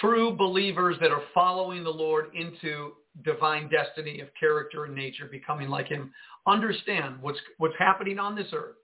[0.00, 5.68] True believers that are following the Lord into divine destiny of character and nature, becoming
[5.68, 6.12] like him.
[6.46, 8.76] Understand what's, what's happening on this earth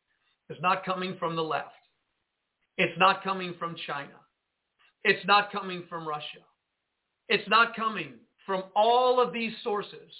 [0.48, 1.68] It's not coming from the left.
[2.76, 4.14] It's not coming from China.
[5.04, 6.44] It's not coming from Russia.
[7.28, 8.14] It's not coming
[8.46, 10.10] from all of these sources.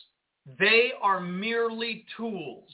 [0.59, 2.69] They are merely tools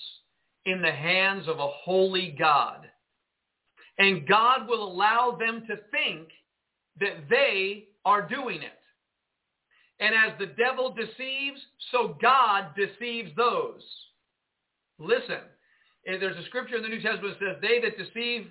[0.64, 2.86] in the hands of a holy God.
[3.98, 6.28] And God will allow them to think
[7.00, 8.72] that they are doing it.
[10.00, 11.60] And as the devil deceives,
[11.90, 13.82] so God deceives those.
[14.98, 15.40] Listen,
[16.06, 18.50] eh, there's a scripture in the New Testament that says, they that deceive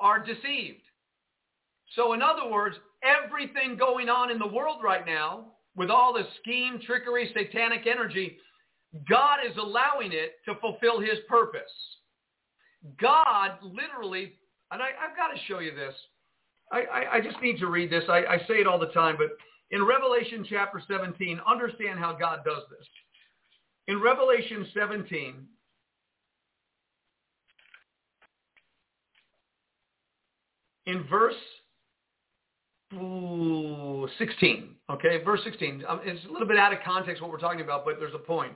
[0.00, 0.82] are deceived.
[1.96, 6.26] So in other words, everything going on in the world right now, with all the
[6.40, 8.36] scheme, trickery, satanic energy,
[9.08, 11.62] God is allowing it to fulfill his purpose.
[13.00, 14.34] God literally,
[14.70, 15.94] and I, have got to show you this.
[16.70, 18.04] I, I, I, just need to read this.
[18.08, 19.28] I, I say it all the time, but
[19.70, 22.86] in Revelation chapter 17, understand how God does this.
[23.88, 25.34] In Revelation 17,
[30.86, 31.34] in verse
[32.94, 35.84] ooh, 16, okay, verse 16.
[35.88, 38.18] Um, it's a little bit out of context what we're talking about, but there's a
[38.18, 38.52] point.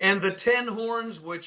[0.00, 1.44] And the ten horns which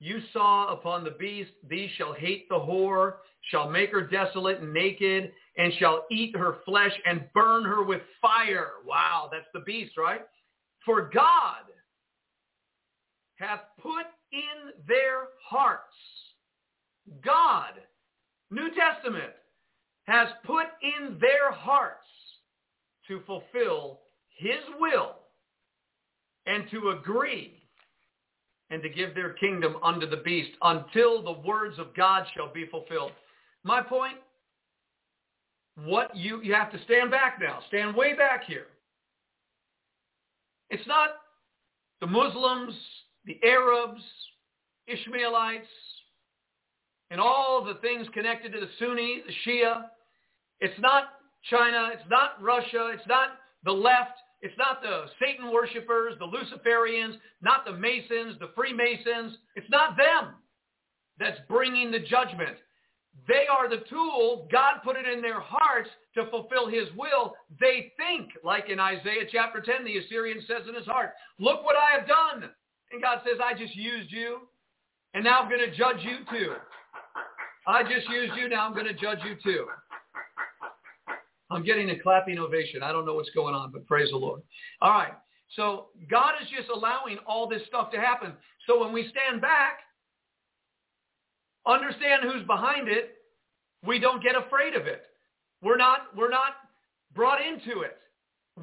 [0.00, 3.14] you saw upon the beast, these shall hate the whore,
[3.50, 8.02] shall make her desolate and naked, and shall eat her flesh and burn her with
[8.22, 8.72] fire.
[8.84, 10.20] Wow, that's the beast, right?
[10.84, 11.64] For God
[13.36, 15.82] hath put in their hearts,
[17.24, 17.72] God,
[18.50, 19.32] New Testament,
[20.06, 22.06] has put in their hearts
[23.08, 24.00] to fulfill
[24.36, 25.16] his will
[26.46, 27.57] and to agree
[28.70, 32.66] and to give their kingdom unto the beast until the words of God shall be
[32.66, 33.12] fulfilled.
[33.64, 34.16] My point,
[35.84, 37.60] what you, you have to stand back now.
[37.68, 38.66] Stand way back here.
[40.70, 41.10] It's not
[42.00, 42.74] the Muslims,
[43.24, 44.02] the Arabs,
[44.86, 45.66] Ishmaelites,
[47.10, 49.84] and all the things connected to the Sunni, the Shia.
[50.60, 51.04] It's not
[51.48, 51.90] China.
[51.92, 52.90] It's not Russia.
[52.92, 53.30] It's not
[53.64, 54.18] the left.
[54.40, 59.36] It's not the Satan worshippers, the Luciferians, not the Masons, the Freemasons.
[59.56, 60.34] It's not them
[61.18, 62.56] that's bringing the judgment.
[63.26, 64.48] They are the tool.
[64.52, 67.34] God put it in their hearts to fulfill his will.
[67.58, 71.10] They think, like in Isaiah chapter 10, the Assyrian says in his heart,
[71.40, 72.50] look what I have done.
[72.92, 74.42] And God says, I just used you,
[75.14, 76.54] and now I'm going to judge you too.
[77.66, 79.66] I just used you, now I'm going to judge you too.
[81.50, 82.82] I'm getting a clapping ovation.
[82.82, 84.42] I don't know what's going on, but praise the Lord.
[84.80, 85.12] All right.
[85.56, 88.32] So God is just allowing all this stuff to happen.
[88.66, 89.78] So when we stand back,
[91.66, 93.16] understand who's behind it,
[93.86, 95.02] we don't get afraid of it.
[95.62, 96.54] We're not, we're not
[97.14, 97.96] brought into it.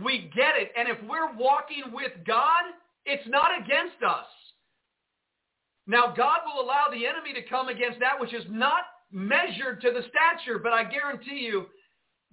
[0.04, 0.72] We get it.
[0.78, 2.64] And if we're walking with God,
[3.06, 4.26] it's not against us.
[5.88, 9.92] Now, God will allow the enemy to come against that which is not measured to
[9.92, 11.68] the stature, but I guarantee you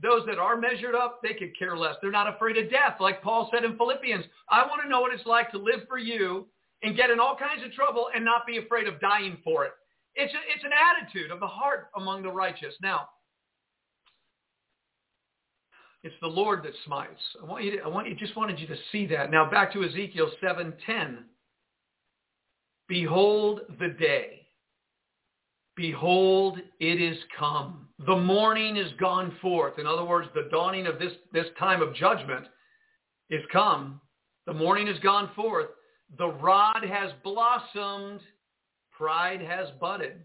[0.03, 1.94] those that are measured up, they could care less.
[2.03, 2.96] They're not afraid of death.
[2.98, 5.98] Like Paul said in Philippians, I want to know what it's like to live for
[5.98, 6.46] you
[6.82, 9.72] and get in all kinds of trouble and not be afraid of dying for it.
[10.14, 12.74] It's, a, it's an attitude of the heart among the righteous.
[12.82, 13.09] Now,
[16.03, 17.20] it's the Lord that smites.
[17.40, 19.30] I want you to, I want you, just wanted you to see that.
[19.30, 21.18] Now back to Ezekiel 7:10.
[22.88, 24.41] Behold the day.
[25.76, 27.88] Behold, it is come.
[28.06, 29.78] The morning is gone forth.
[29.78, 32.46] In other words, the dawning of this, this time of judgment
[33.30, 34.00] is come.
[34.46, 35.68] The morning is gone forth.
[36.18, 38.20] The rod has blossomed.
[38.90, 40.22] Pride has budded.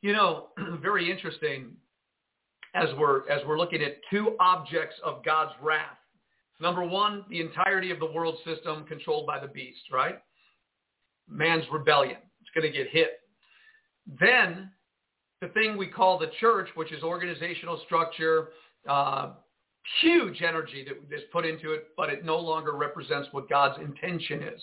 [0.00, 0.48] You know,
[0.80, 1.72] very interesting
[2.74, 5.98] as we're, as we're looking at two objects of God's wrath.
[6.60, 10.18] Number one, the entirety of the world system controlled by the beast, right?
[11.28, 12.18] Man's rebellion.
[12.40, 13.21] It's going to get hit.
[14.06, 14.70] Then
[15.40, 18.50] the thing we call the church, which is organizational structure,
[18.88, 19.30] uh,
[20.00, 24.42] huge energy that is put into it, but it no longer represents what God's intention
[24.42, 24.62] is.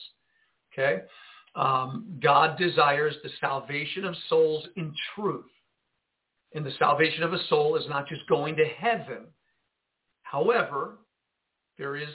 [0.73, 1.01] Okay?
[1.55, 5.45] Um, God desires the salvation of souls in truth.
[6.53, 9.25] And the salvation of a soul is not just going to heaven.
[10.23, 10.99] However,
[11.77, 12.09] there is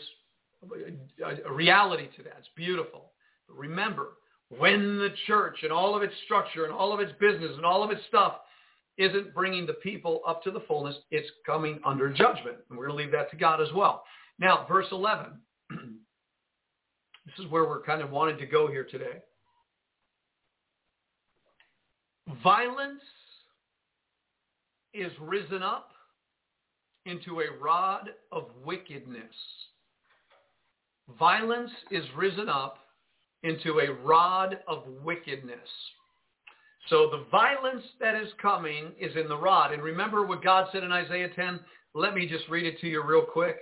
[1.23, 2.37] a, a reality to that.
[2.39, 3.13] It's beautiful.
[3.47, 4.13] But remember,
[4.51, 7.83] when the church and all of its structure and all of its business and all
[7.83, 8.35] of its stuff
[8.97, 12.57] isn't bringing the people up to the fullness, it's coming under judgment.
[12.69, 14.05] And we're going to leave that to God as well.
[14.39, 15.27] Now, verse 11.
[15.71, 19.23] this is where we're kind of wanting to go here today.
[22.43, 23.03] Violence
[24.93, 25.91] is risen up
[27.07, 29.35] into a rod of wickedness.
[31.19, 32.79] Violence is risen up
[33.45, 35.69] into a rod of wickedness.
[36.89, 39.73] So the violence that is coming is in the rod.
[39.73, 41.61] And remember what God said in Isaiah 10?
[41.95, 43.57] Let me just read it to you real quick.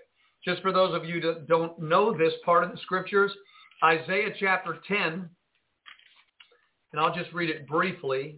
[0.44, 3.30] Just for those of you that don't know this part of the scriptures,
[3.84, 5.28] Isaiah chapter 10,
[6.92, 8.36] and I'll just read it briefly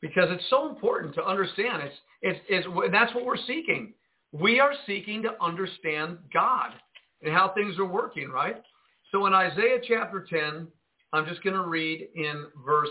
[0.00, 1.82] because it's so important to understand.
[1.82, 3.94] It's, it's, it's, that's what we're seeking.
[4.32, 6.70] We are seeking to understand God
[7.22, 8.62] and how things are working, right?
[9.12, 10.66] So in Isaiah chapter 10,
[11.12, 12.88] I'm just going to read in verse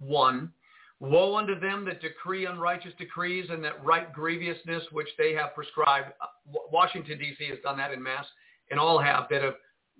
[0.00, 0.50] 1.
[0.98, 6.08] Woe unto them that decree unrighteous decrees and that write grievousness which they have prescribed.
[6.20, 7.48] Uh, Washington, D.C.
[7.48, 8.26] has done that in mass,
[8.70, 9.54] and all have that have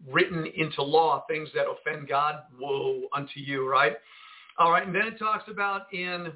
[0.08, 2.40] written into law things that offend God.
[2.58, 3.96] Woe unto you, right?
[4.58, 6.32] All right, and then it talks about in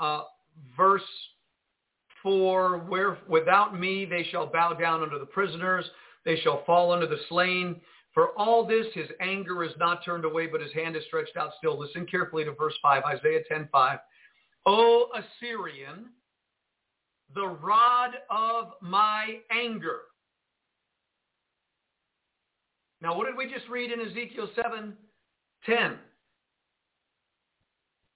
[0.00, 0.22] uh,
[0.76, 1.02] verse
[2.22, 5.84] 4, where without me they shall bow down under the prisoners,
[6.24, 7.80] they shall fall under the slain.
[8.14, 11.50] For all this, his anger is not turned away, but his hand is stretched out
[11.58, 11.76] still.
[11.76, 14.00] Listen carefully to verse 5, Isaiah 10:5.
[14.66, 16.10] O Assyrian,
[17.34, 20.02] the rod of my anger.
[23.00, 25.98] Now, what did we just read in Ezekiel 7:10?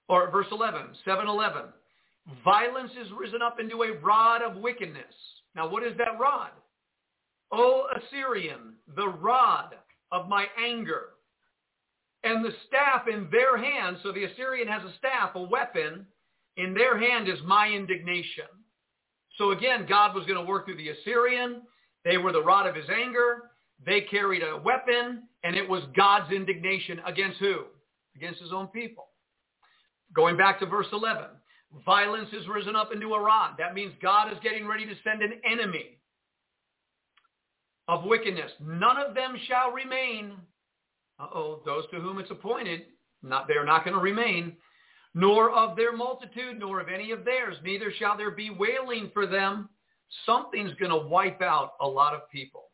[0.07, 1.73] Or verse 11, 7:11.
[2.43, 5.13] Violence is risen up into a rod of wickedness.
[5.55, 6.51] Now, what is that rod?
[7.51, 9.75] O Assyrian, the rod
[10.11, 11.01] of my anger.
[12.23, 16.05] And the staff in their hand, so the Assyrian has a staff, a weapon,
[16.57, 18.45] in their hand is my indignation.
[19.37, 21.61] So again, God was going to work through the Assyrian.
[22.03, 23.51] They were the rod of his anger.
[23.85, 27.63] They carried a weapon, and it was God's indignation against who?
[28.15, 29.05] Against his own people.
[30.13, 31.23] Going back to verse 11,
[31.85, 33.55] violence has risen up into a rod.
[33.57, 35.98] That means God is getting ready to send an enemy
[37.89, 38.51] of wickedness.
[38.61, 40.33] None of them shall remain.
[41.19, 42.83] Uh-oh, those to whom it's appointed,
[43.23, 44.55] not, they are not going to remain.
[45.15, 47.57] Nor of their multitude, nor of any of theirs.
[47.63, 49.69] Neither shall there be wailing for them.
[50.27, 52.65] Something's going to wipe out a lot of people.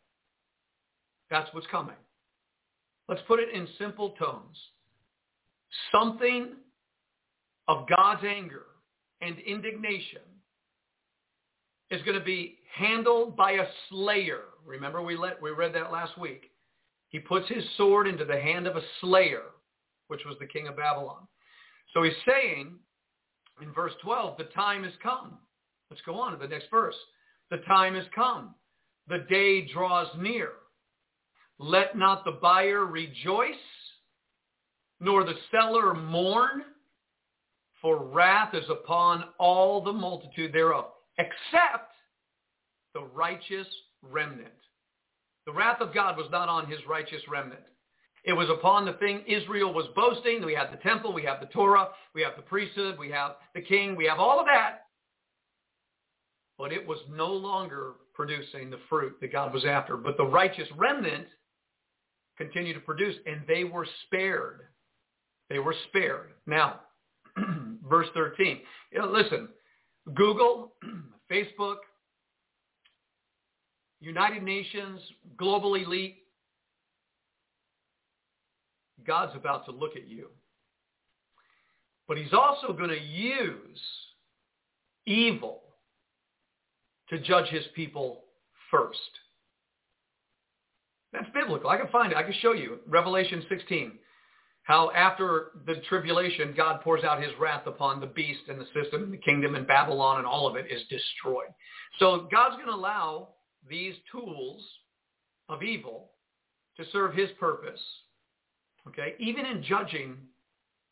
[1.32, 1.96] That's what's coming.
[3.08, 4.58] Let's put it in simple tones.
[5.94, 6.56] Something
[7.70, 8.64] of God's anger
[9.22, 10.22] and indignation
[11.96, 14.42] is going to be handled by a slayer.
[14.66, 16.52] Remember we, let, we read that last week.
[17.10, 19.44] He puts his sword into the hand of a slayer,
[20.08, 21.28] which was the king of Babylon.
[21.94, 22.74] So he's saying
[23.62, 25.38] in verse 12, the time has come.
[25.90, 26.96] Let's go on to the next verse.
[27.52, 28.56] The time has come.
[29.08, 30.50] The day draws near.
[31.58, 33.54] Let not the buyer rejoice,
[35.00, 36.64] nor the seller mourn,
[37.82, 40.86] for wrath is upon all the multitude thereof,
[41.18, 41.92] except
[42.94, 43.68] the righteous
[44.02, 44.50] remnant.
[45.46, 47.62] The wrath of God was not on his righteous remnant.
[48.24, 50.44] It was upon the thing Israel was boasting.
[50.44, 53.62] We have the temple, we have the Torah, we have the priesthood, we have the
[53.62, 54.86] king, we have all of that.
[56.58, 59.98] But it was no longer producing the fruit that God was after.
[59.98, 61.28] But the righteous remnant
[62.38, 64.62] continued to produce, and they were spared.
[65.50, 66.32] They were spared.
[66.48, 66.80] Now,
[67.88, 68.60] verse 13.
[68.92, 69.50] You know, listen,
[70.14, 70.74] Google,
[71.32, 71.78] Facebook,
[74.00, 75.00] United Nations,
[75.38, 76.18] global elite,
[79.06, 80.30] God's about to look at you.
[82.08, 83.82] But he's also going to use
[85.06, 85.62] evil
[87.10, 88.24] to judge his people
[88.72, 89.00] first.
[91.14, 91.70] That's biblical.
[91.70, 92.18] I can find it.
[92.18, 92.80] I can show you.
[92.88, 93.94] Revelation 16.
[94.66, 99.04] How after the tribulation, God pours out his wrath upon the beast and the system
[99.04, 101.54] and the kingdom and Babylon and all of it is destroyed.
[102.00, 103.30] So God's going to allow
[103.70, 104.64] these tools
[105.50, 106.10] of evil
[106.78, 107.80] to serve his purpose.
[108.88, 109.14] Okay?
[109.20, 110.18] Even in judging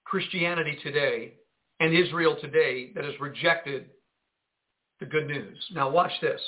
[0.06, 1.34] Christianity today
[1.80, 3.88] and Israel today that has rejected
[5.00, 5.58] the good news.
[5.74, 6.42] Now watch this.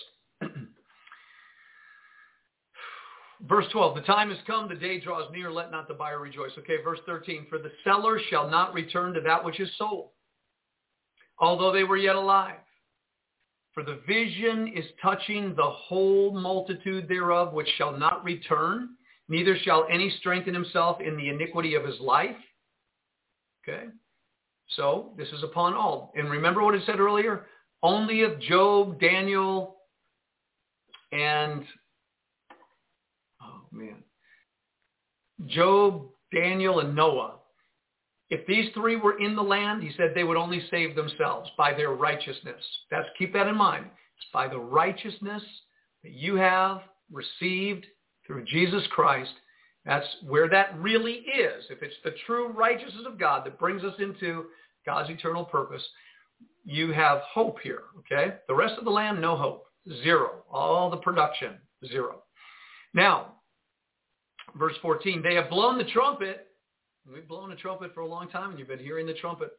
[3.41, 6.51] Verse 12, the time has come, the day draws near, let not the buyer rejoice.
[6.59, 10.09] Okay, verse 13, for the seller shall not return to that which is sold,
[11.39, 12.57] although they were yet alive.
[13.73, 18.91] For the vision is touching the whole multitude thereof, which shall not return,
[19.27, 22.37] neither shall any strengthen himself in the iniquity of his life.
[23.67, 23.87] Okay?
[24.69, 26.13] So this is upon all.
[26.15, 27.47] And remember what it said earlier?
[27.83, 29.75] Only of Job, Daniel,
[31.11, 31.63] and,
[33.71, 34.03] man,
[35.47, 37.35] Job, Daniel, and Noah.
[38.29, 41.73] If these three were in the land, he said they would only save themselves by
[41.73, 42.63] their righteousness.
[42.89, 43.85] That's keep that in mind.
[43.85, 45.43] It's by the righteousness
[46.03, 46.81] that you have
[47.11, 47.85] received
[48.25, 49.31] through Jesus Christ
[49.85, 51.63] that's where that really is.
[51.69, 54.45] If it's the true righteousness of God that brings us into
[54.85, 55.83] God's eternal purpose,
[56.63, 58.35] you have hope here, okay?
[58.47, 59.65] The rest of the land, no hope.
[60.01, 60.43] Zero.
[60.51, 61.53] All the production,
[61.87, 62.23] zero.
[62.95, 63.34] Now,
[64.55, 66.47] verse 14, they have blown the trumpet.
[67.11, 69.51] We've blown a trumpet for a long time, and you've been hearing the trumpet.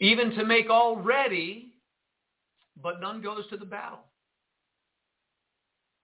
[0.00, 1.74] Even to make all ready,
[2.82, 4.00] but none goes to the battle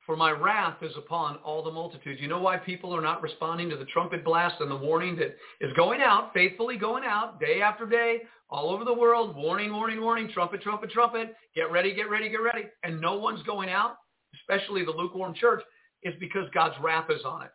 [0.06, 2.20] for my wrath is upon all the multitudes.
[2.20, 5.36] You know why people are not responding to the trumpet blast and the warning that
[5.60, 10.00] is going out, faithfully going out, day after day, all over the world, warning, warning,
[10.00, 12.64] warning, trumpet, trumpet, trumpet, get ready, get ready, get ready.
[12.82, 13.96] And no one's going out,
[14.34, 15.62] especially the lukewarm church,
[16.02, 17.50] is because God's wrath is on it.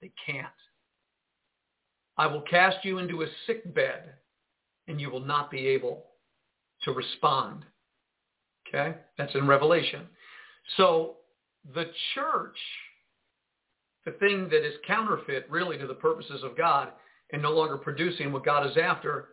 [0.00, 0.46] They can't.
[2.16, 4.14] I will cast you into a sick bed
[4.88, 6.04] and you will not be able
[6.82, 7.64] to respond.
[8.68, 8.96] Okay?
[9.18, 10.06] That's in Revelation.
[10.76, 11.16] So
[11.74, 12.56] the church,
[14.04, 16.90] the thing that is counterfeit really to the purposes of God
[17.32, 19.28] and no longer producing what God is after,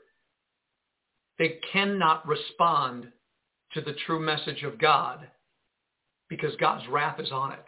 [1.39, 3.07] they cannot respond
[3.73, 5.27] to the true message of God
[6.29, 7.65] because God's wrath is on it.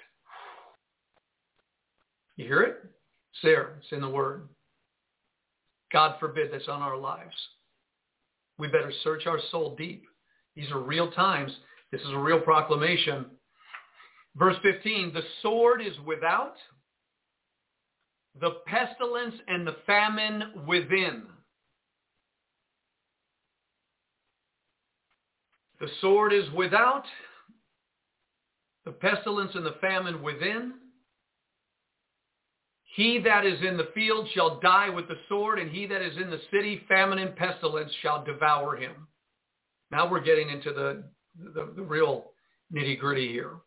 [2.38, 2.78] You hear it?
[2.84, 3.78] It's there.
[3.80, 4.48] It's in the Word.
[5.92, 7.36] God forbid that's on our lives.
[8.58, 10.06] We better search our soul deep.
[10.56, 11.52] These are real times.
[11.92, 13.26] This is a real proclamation.
[14.36, 16.56] Verse 15, the sword is without,
[18.40, 21.24] the pestilence and the famine within.
[25.80, 27.04] The sword is without,
[28.84, 30.74] the pestilence and the famine within.
[32.96, 36.16] He that is in the field shall die with the sword, and he that is
[36.18, 39.08] in the city, famine and pestilence shall devour him.
[39.92, 41.04] Now we're getting into the,
[41.54, 42.32] the, the real
[42.74, 43.58] nitty gritty here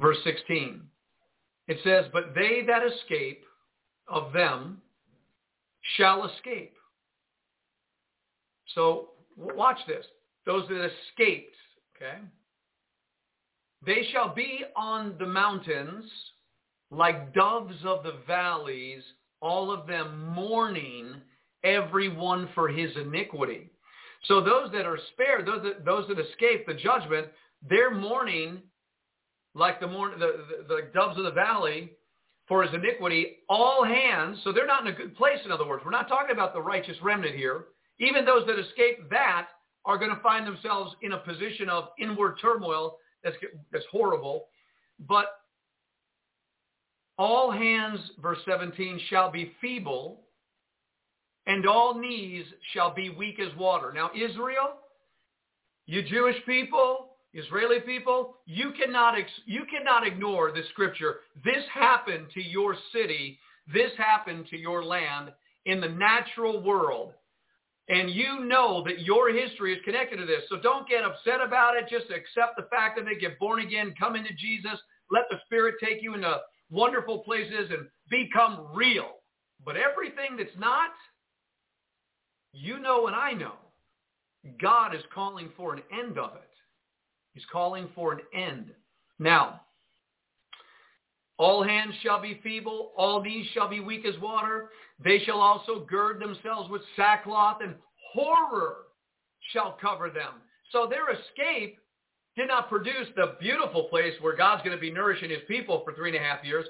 [0.00, 0.82] verse 16.
[1.66, 3.44] It says, but they that escape
[4.08, 4.80] of them
[5.96, 6.74] shall escape.
[8.74, 10.04] So watch this.
[10.46, 11.54] Those that escaped,
[11.96, 12.18] okay?
[13.84, 16.04] They shall be on the mountains
[16.90, 19.02] like doves of the valleys,
[19.40, 21.14] all of them mourning,
[21.64, 23.70] every one for his iniquity.
[24.24, 27.28] So those that are spared, those that, those that escape the judgment,
[27.68, 28.62] they're mourning
[29.54, 31.92] like the, morning, the, the, the doves of the valley
[32.46, 35.82] for his iniquity, all hands, so they're not in a good place, in other words.
[35.84, 37.66] We're not talking about the righteous remnant here.
[38.00, 39.48] Even those that escape that
[39.84, 43.36] are going to find themselves in a position of inward turmoil that's,
[43.72, 44.46] that's horrible.
[45.06, 45.26] But
[47.18, 50.20] all hands, verse 17, shall be feeble,
[51.46, 53.92] and all knees shall be weak as water.
[53.92, 54.74] Now, Israel,
[55.86, 59.14] you Jewish people, Israeli people, you cannot,
[59.46, 61.16] you cannot ignore the scripture.
[61.44, 63.38] This happened to your city.
[63.72, 65.32] This happened to your land
[65.66, 67.12] in the natural world.
[67.88, 70.42] And you know that your history is connected to this.
[70.50, 71.88] So don't get upset about it.
[71.88, 73.94] Just accept the fact that they Get born again.
[73.98, 74.78] Come into Jesus.
[75.10, 76.38] Let the Spirit take you into
[76.70, 79.10] wonderful places and become real.
[79.64, 80.90] But everything that's not,
[82.52, 83.54] you know and I know,
[84.60, 86.42] God is calling for an end of it.
[87.34, 88.70] He's calling for an end.
[89.18, 89.60] Now,
[91.38, 94.70] all hands shall be feeble, all knees shall be weak as water.
[95.02, 97.74] They shall also gird themselves with sackcloth, and
[98.12, 98.76] horror
[99.52, 100.34] shall cover them.
[100.72, 101.78] So their escape
[102.38, 105.92] did not produce the beautiful place where God's going to be nourishing his people for
[105.92, 106.64] three and a half years.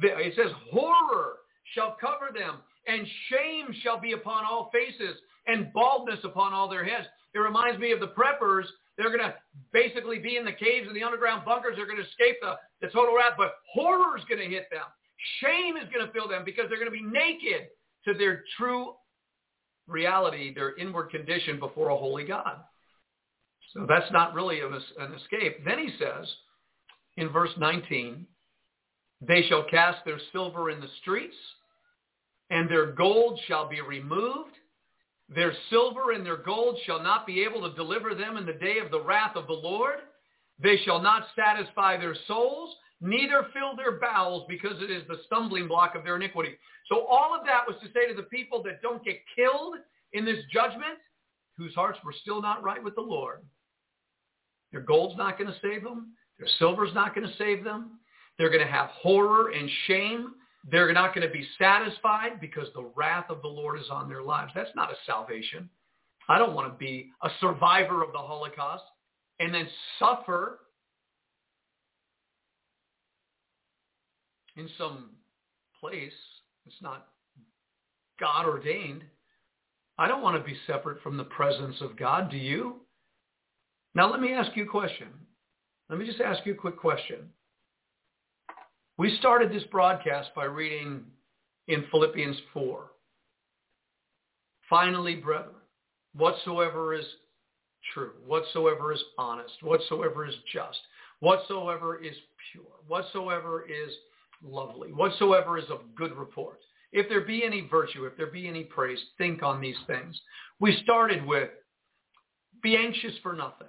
[0.00, 1.38] It says, horror
[1.74, 5.16] shall cover them, and shame shall be upon all faces,
[5.46, 7.06] and baldness upon all their heads.
[7.34, 8.64] It reminds me of the preppers.
[8.96, 9.34] They're going to
[9.72, 11.74] basically be in the caves and the underground bunkers.
[11.76, 14.84] They're going to escape the, the total wrath, but horror is going to hit them.
[15.40, 17.68] Shame is going to fill them because they're going to be naked
[18.06, 18.92] to their true
[19.88, 22.58] reality, their inward condition before a holy God.
[23.74, 25.64] So that's not really an escape.
[25.64, 26.26] Then he says
[27.16, 28.26] in verse 19,
[29.20, 31.36] they shall cast their silver in the streets,
[32.50, 34.54] and their gold shall be removed.
[35.28, 38.78] Their silver and their gold shall not be able to deliver them in the day
[38.78, 39.96] of the wrath of the Lord.
[40.58, 45.68] They shall not satisfy their souls, neither fill their bowels, because it is the stumbling
[45.68, 46.56] block of their iniquity.
[46.88, 49.74] So all of that was to say to the people that don't get killed
[50.14, 50.98] in this judgment,
[51.58, 53.40] whose hearts were still not right with the Lord.
[54.72, 56.12] Their gold's not going to save them.
[56.38, 57.98] Their silver's not going to save them.
[58.36, 60.34] They're going to have horror and shame.
[60.70, 64.22] They're not going to be satisfied because the wrath of the Lord is on their
[64.22, 64.52] lives.
[64.54, 65.68] That's not a salvation.
[66.28, 68.84] I don't want to be a survivor of the Holocaust
[69.40, 69.66] and then
[69.98, 70.60] suffer
[74.56, 75.10] in some
[75.80, 76.12] place
[76.68, 77.08] it's not
[78.20, 79.02] God ordained.
[79.96, 82.30] I don't want to be separate from the presence of God.
[82.30, 82.82] Do you?
[83.98, 85.08] Now let me ask you a question.
[85.90, 87.30] Let me just ask you a quick question.
[88.96, 91.02] We started this broadcast by reading
[91.66, 92.92] in Philippians 4.
[94.70, 95.56] Finally, brethren,
[96.14, 97.04] whatsoever is
[97.92, 100.78] true, whatsoever is honest, whatsoever is just,
[101.18, 102.14] whatsoever is
[102.52, 103.92] pure, whatsoever is
[104.44, 106.60] lovely, whatsoever is of good report,
[106.92, 110.16] if there be any virtue, if there be any praise, think on these things.
[110.60, 111.50] We started with,
[112.62, 113.66] be anxious for nothing,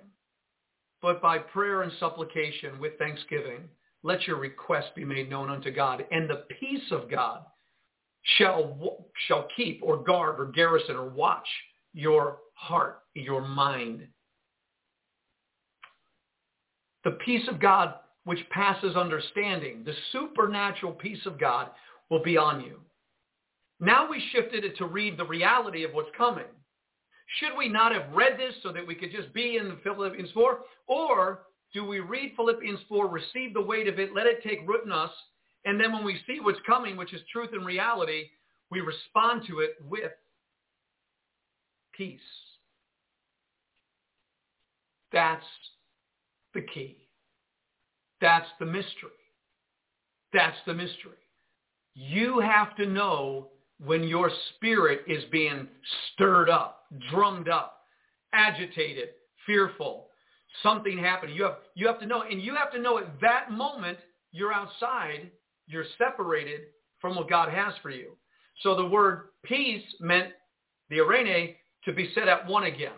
[1.01, 3.69] but by prayer and supplication with thanksgiving,
[4.03, 7.41] let your request be made known unto God, and the peace of God
[8.37, 11.47] shall, shall keep or guard or garrison or watch
[11.93, 14.07] your heart, your mind.
[17.03, 17.95] The peace of God
[18.25, 21.69] which passes understanding, the supernatural peace of God
[22.09, 22.79] will be on you.
[23.79, 26.43] Now we shifted it to read the reality of what's coming.
[27.37, 30.59] Should we not have read this so that we could just be in Philippians 4?
[30.87, 31.41] Or
[31.73, 34.91] do we read Philippians 4, receive the weight of it, let it take root in
[34.91, 35.11] us,
[35.65, 38.25] and then when we see what's coming, which is truth and reality,
[38.71, 40.11] we respond to it with
[41.93, 42.19] peace.
[45.11, 45.45] That's
[46.53, 46.97] the key.
[48.21, 49.09] That's the mystery.
[50.33, 51.17] That's the mystery.
[51.95, 53.49] You have to know
[53.83, 55.67] when your spirit is being
[56.13, 56.78] stirred up,
[57.09, 57.81] drummed up,
[58.33, 59.09] agitated,
[59.45, 60.07] fearful,
[60.63, 61.35] something happening.
[61.35, 63.97] You have, you have to know, and you have to know at that moment
[64.31, 65.31] you're outside,
[65.67, 66.61] you're separated
[66.99, 68.17] from what God has for you.
[68.61, 70.29] So the word peace meant
[70.89, 71.55] the eirene
[71.85, 72.91] to be set at one again.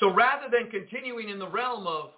[0.00, 2.10] So rather than continuing in the realm of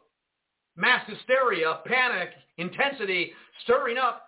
[0.77, 4.23] mass hysteria, panic, intensity, stirring up,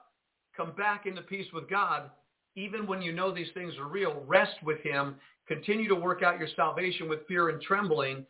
[0.57, 2.11] come back into peace with God.
[2.57, 5.17] Even when you know these things are real, rest with him.
[5.47, 8.27] Continue to work out your salvation with fear and trembling.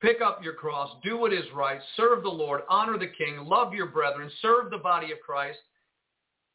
[0.00, 0.90] Pick up your cross.
[1.02, 1.80] Do what is right.
[1.96, 2.62] Serve the Lord.
[2.68, 3.38] Honor the king.
[3.44, 4.30] Love your brethren.
[4.42, 5.58] Serve the body of Christ.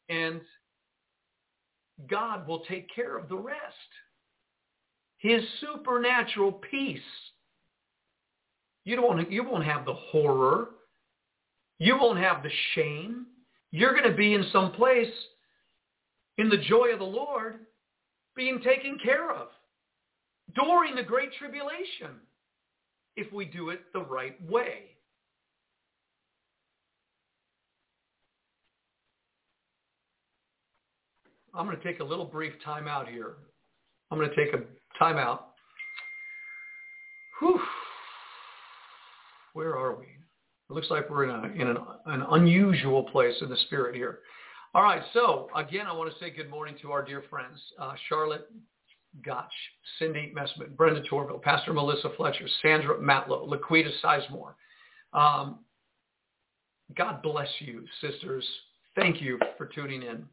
[0.08, 0.40] And
[2.08, 3.56] God will take care of the rest.
[5.16, 7.00] His supernatural peace.
[8.84, 10.68] You, don't, you won't have the horror
[11.78, 13.26] you won't have the shame.
[13.70, 15.12] You're going to be in some place
[16.38, 17.60] in the joy of the Lord
[18.36, 19.48] being taken care of
[20.54, 22.20] during the great tribulation
[23.16, 24.84] if we do it the right way.
[31.54, 33.34] I'm going to take a little brief time out here.
[34.10, 34.60] I'm going to take a
[34.98, 35.54] time out.
[37.40, 37.60] Whew.
[39.54, 40.04] Where are we?
[40.04, 44.20] It looks like we're in, a, in an, an unusual place in the spirit here.
[44.74, 47.94] All right, so again, I want to say good morning to our dear friends, uh,
[48.08, 48.50] Charlotte
[49.24, 49.52] Gotch,
[49.98, 54.52] Cindy Messman, Brenda Torville, Pastor Melissa Fletcher, Sandra Matlow, Laquita Sizemore.
[55.14, 55.60] Um,
[56.94, 58.44] God bless you, sisters.
[58.94, 60.26] Thank you for tuning in.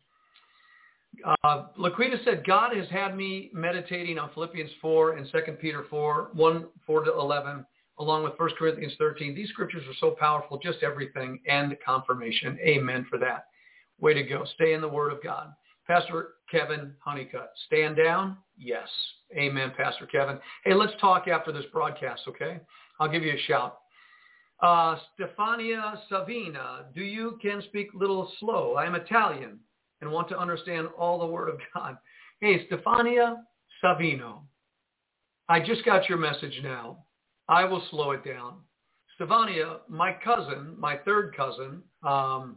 [1.24, 6.32] Uh, Laquita said, God has had me meditating on Philippians 4 and 2 Peter 4,
[6.34, 7.66] 1, 4 to 11,
[8.00, 9.34] along with 1 Corinthians 13.
[9.34, 12.60] These scriptures are so powerful, just everything and confirmation.
[12.62, 13.46] Amen for that.
[14.00, 14.46] Way to go.
[14.56, 15.54] Stay in the word of God.
[15.88, 18.38] Pastor Kevin Honeycutt, stand down?
[18.58, 18.88] Yes.
[19.36, 20.40] Amen, Pastor Kevin.
[20.64, 22.60] Hey, let's talk after this broadcast, okay?
[23.00, 23.80] I'll give you a shout.
[24.62, 28.76] Uh, Stefania Savina, do you can speak little slow?
[28.76, 29.60] I am Italian
[30.02, 31.98] and want to understand all the word of God.
[32.40, 33.38] Hey, Stefania
[33.84, 34.40] Savino,
[35.50, 37.06] I just got your message now.
[37.48, 38.56] I will slow it down.
[39.20, 42.56] Stefania, my cousin, my third cousin, um,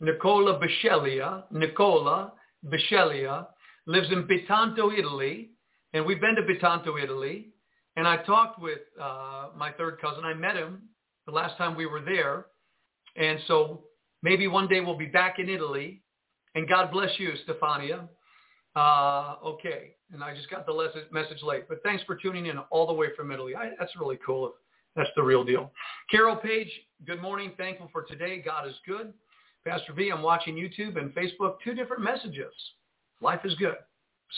[0.00, 2.32] Nicola Bisceglia, Nicola
[2.66, 3.46] Bisceglia,
[3.86, 5.50] lives in Bitonto, Italy,
[5.92, 7.48] and we've been to Bitonto, Italy,
[7.96, 10.24] and I talked with uh, my third cousin.
[10.24, 10.82] I met him
[11.26, 12.46] the last time we were there,
[13.16, 13.84] and so
[14.22, 16.02] maybe one day we'll be back in Italy,
[16.54, 18.08] and God bless you, Stefania.
[18.76, 22.86] Uh, okay, and I just got the message late, but thanks for tuning in all
[22.86, 23.54] the way from Italy.
[23.54, 24.52] I, that's really cool.
[24.96, 25.72] That's the real deal.
[26.10, 26.70] Carol Page,
[27.06, 27.52] good morning.
[27.56, 28.42] Thankful for today.
[28.44, 29.12] God is good.
[29.66, 32.52] Pastor V, I'm watching YouTube and Facebook, two different messages.
[33.20, 33.74] Life is good.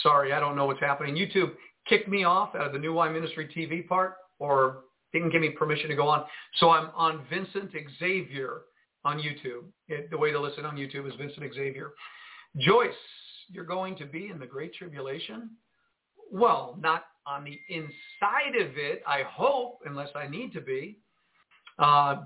[0.03, 1.15] Sorry, I don't know what's happening.
[1.15, 1.53] YouTube
[1.89, 5.51] kicked me off out of the New Wine Ministry TV part or didn't give me
[5.51, 6.25] permission to go on.
[6.57, 8.63] So I'm on Vincent Xavier
[9.05, 9.65] on YouTube.
[9.89, 11.93] It, the way to listen on YouTube is Vincent Xavier.
[12.59, 12.93] Joyce,
[13.49, 15.51] you're going to be in the Great Tribulation?
[16.31, 20.99] Well, not on the inside of it, I hope, unless I need to be.
[21.83, 22.23] Uh,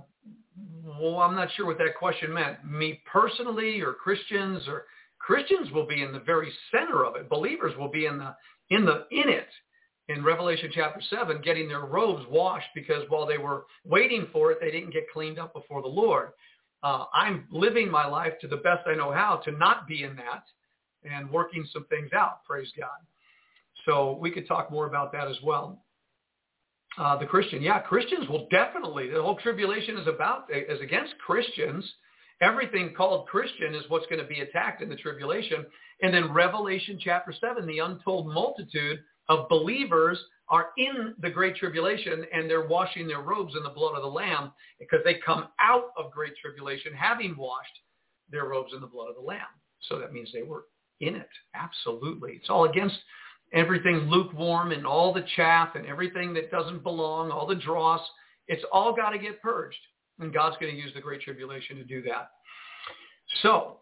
[1.01, 2.65] well, I'm not sure what that question meant.
[2.65, 4.85] Me personally or Christians or
[5.19, 7.31] Christians will be in the very center of it.
[7.31, 8.37] Believers will be in the
[8.69, 9.49] in the in it.
[10.09, 14.59] In Revelation chapter 7, getting their robes washed because while they were waiting for it,
[14.61, 16.29] they didn't get cleaned up before the Lord.
[16.85, 20.15] Uh, I'm living my life to the best I know how to not be in
[20.15, 20.45] that
[21.03, 22.87] and working some things out, praise God.
[23.85, 25.83] So we could talk more about that as well
[26.99, 27.63] uh, the Christian.
[27.63, 29.11] Yeah, Christians will definitely.
[29.11, 31.85] The whole tribulation is about is against Christians.
[32.41, 35.65] Everything called Christian is what's going to be attacked in the tribulation.
[36.03, 38.99] And then Revelation chapter 7, the untold multitude
[39.29, 40.19] of believers
[40.49, 44.09] are in the great tribulation and they're washing their robes in the blood of the
[44.09, 47.67] Lamb because they come out of great tribulation having washed
[48.31, 49.41] their robes in the blood of the Lamb.
[49.89, 50.67] So that means they were
[51.01, 51.29] in it.
[51.55, 52.33] Absolutely.
[52.33, 52.97] It's all against
[53.53, 58.01] everything lukewarm and all the chaff and everything that doesn't belong, all the dross,
[58.49, 59.79] it's all got to get purged.
[60.19, 62.31] And God's going to use the Great Tribulation to do that.
[63.43, 63.79] So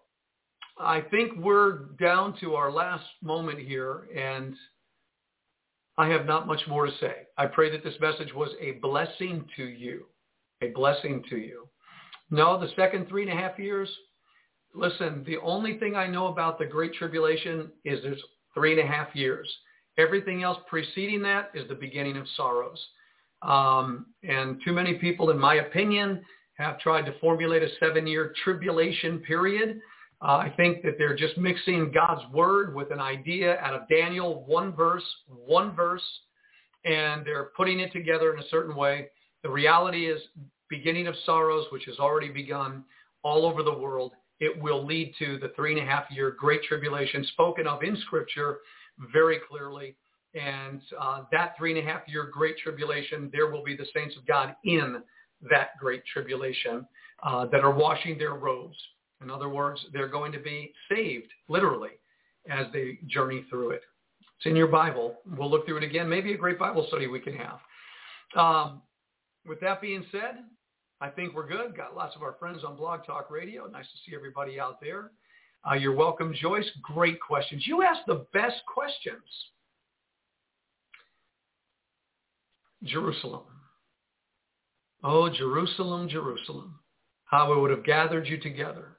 [0.78, 4.54] I think we're down to our last moment here, and
[5.96, 7.26] I have not much more to say.
[7.38, 10.06] I pray that this message was a blessing to you,
[10.60, 11.68] a blessing to you.
[12.30, 13.88] No, the second three and a half years,
[14.74, 18.22] listen, the only thing I know about the Great Tribulation is there's
[18.54, 19.48] three and a half years.
[19.98, 22.78] Everything else preceding that is the beginning of sorrows.
[23.42, 26.24] Um, and too many people, in my opinion,
[26.54, 29.80] have tried to formulate a seven-year tribulation period.
[30.22, 34.44] Uh, I think that they're just mixing God's word with an idea out of Daniel,
[34.46, 36.02] one verse, one verse,
[36.84, 39.08] and they're putting it together in a certain way.
[39.42, 40.20] The reality is
[40.70, 42.84] beginning of sorrows, which has already begun
[43.22, 44.12] all over the world
[44.44, 47.96] it will lead to the three and a half year great tribulation spoken of in
[48.06, 48.58] scripture
[49.12, 49.96] very clearly.
[50.34, 54.16] And uh, that three and a half year great tribulation, there will be the saints
[54.16, 55.02] of God in
[55.50, 56.86] that great tribulation
[57.22, 58.76] uh, that are washing their robes.
[59.22, 61.92] In other words, they're going to be saved, literally,
[62.50, 63.82] as they journey through it.
[64.38, 65.16] It's in your Bible.
[65.38, 66.08] We'll look through it again.
[66.08, 67.58] Maybe a great Bible study we can have.
[68.36, 68.82] Um,
[69.46, 70.44] with that being said,
[71.00, 71.76] I think we're good.
[71.76, 73.66] Got lots of our friends on Blog Talk Radio.
[73.66, 75.10] Nice to see everybody out there.
[75.68, 76.68] Uh, you're welcome, Joyce.
[76.82, 77.64] Great questions.
[77.66, 79.22] You asked the best questions.
[82.84, 83.44] Jerusalem.
[85.02, 86.78] Oh, Jerusalem, Jerusalem.
[87.24, 88.98] How I would have gathered you together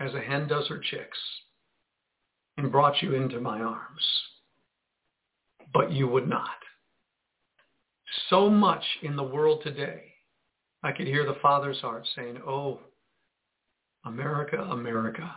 [0.00, 1.18] as a hen does her chicks
[2.56, 4.04] and brought you into my arms.
[5.72, 6.48] But you would not.
[8.30, 10.13] So much in the world today
[10.84, 12.78] I could hear the Father's heart saying, oh,
[14.04, 15.34] America, America,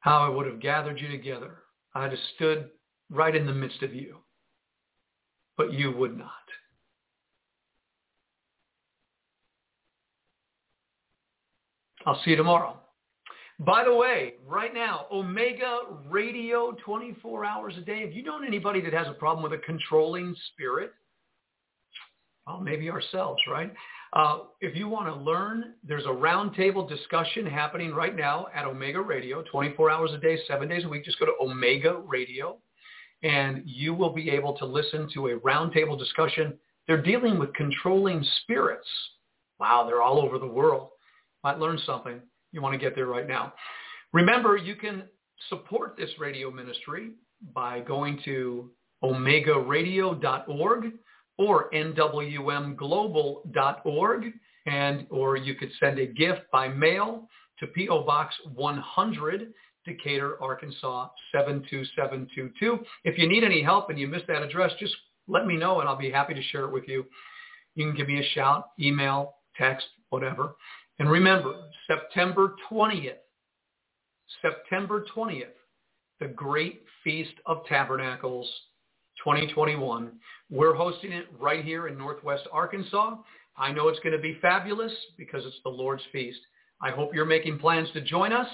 [0.00, 1.56] how I would have gathered you together.
[1.94, 2.68] I'd have stood
[3.10, 4.18] right in the midst of you,
[5.56, 6.28] but you would not.
[12.04, 12.76] I'll see you tomorrow.
[13.60, 18.02] By the way, right now, Omega Radio 24 hours a day.
[18.02, 20.92] Have you known anybody that has a problem with a controlling spirit?
[22.48, 23.72] Well, maybe ourselves, right?
[24.14, 29.02] Uh, if you want to learn, there's a roundtable discussion happening right now at Omega
[29.02, 31.04] Radio, 24 hours a day, seven days a week.
[31.04, 32.56] Just go to Omega Radio,
[33.22, 36.54] and you will be able to listen to a roundtable discussion.
[36.86, 38.88] They're dealing with controlling spirits.
[39.60, 40.88] Wow, they're all over the world.
[41.44, 42.18] Might learn something.
[42.52, 43.52] You want to get there right now.
[44.14, 45.02] Remember, you can
[45.50, 47.10] support this radio ministry
[47.54, 48.70] by going to
[49.04, 50.92] omegaradio.org
[51.38, 54.32] or nwmglobal.org
[54.66, 57.26] and or you could send a gift by mail
[57.58, 58.04] to P.O.
[58.04, 59.54] Box 100,
[59.84, 62.78] Decatur, Arkansas 72722.
[63.04, 64.94] If you need any help and you missed that address, just
[65.26, 67.06] let me know and I'll be happy to share it with you.
[67.74, 70.56] You can give me a shout, email, text, whatever.
[70.98, 71.54] And remember,
[71.86, 73.14] September 20th,
[74.42, 75.44] September 20th,
[76.20, 78.50] the Great Feast of Tabernacles
[79.24, 80.12] 2021.
[80.50, 83.16] We're hosting it right here in Northwest Arkansas.
[83.56, 86.38] I know it's going to be fabulous because it's the Lord's Feast.
[86.80, 88.48] I hope you're making plans to join us.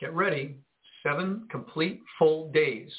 [0.00, 0.56] Get ready.
[1.02, 2.90] Seven complete full days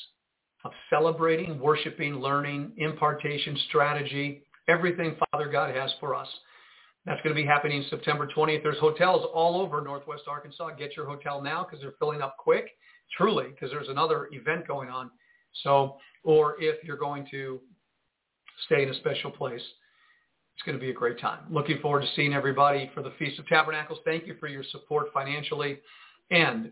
[0.64, 6.28] of celebrating, worshiping, learning, impartation, strategy, everything Father God has for us.
[7.06, 8.62] That's going to be happening September 20th.
[8.62, 10.76] There's hotels all over Northwest Arkansas.
[10.78, 12.70] Get your hotel now because they're filling up quick,
[13.18, 15.10] truly, because there's another event going on.
[15.64, 17.60] So, or if you're going to
[18.66, 19.62] stay in a special place,
[20.56, 21.40] it's going to be a great time.
[21.50, 24.00] Looking forward to seeing everybody for the Feast of Tabernacles.
[24.06, 25.80] Thank you for your support financially.
[26.30, 26.72] And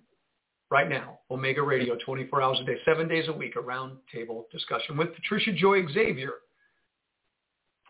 [0.70, 4.48] right now, Omega Radio, 24 hours a day, seven days a week, a round table
[4.52, 6.34] discussion with Patricia Joy Xavier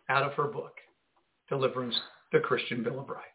[0.09, 0.77] out of her book,
[1.49, 1.95] Deliverance,
[2.31, 3.25] the Christian Bill of Rights.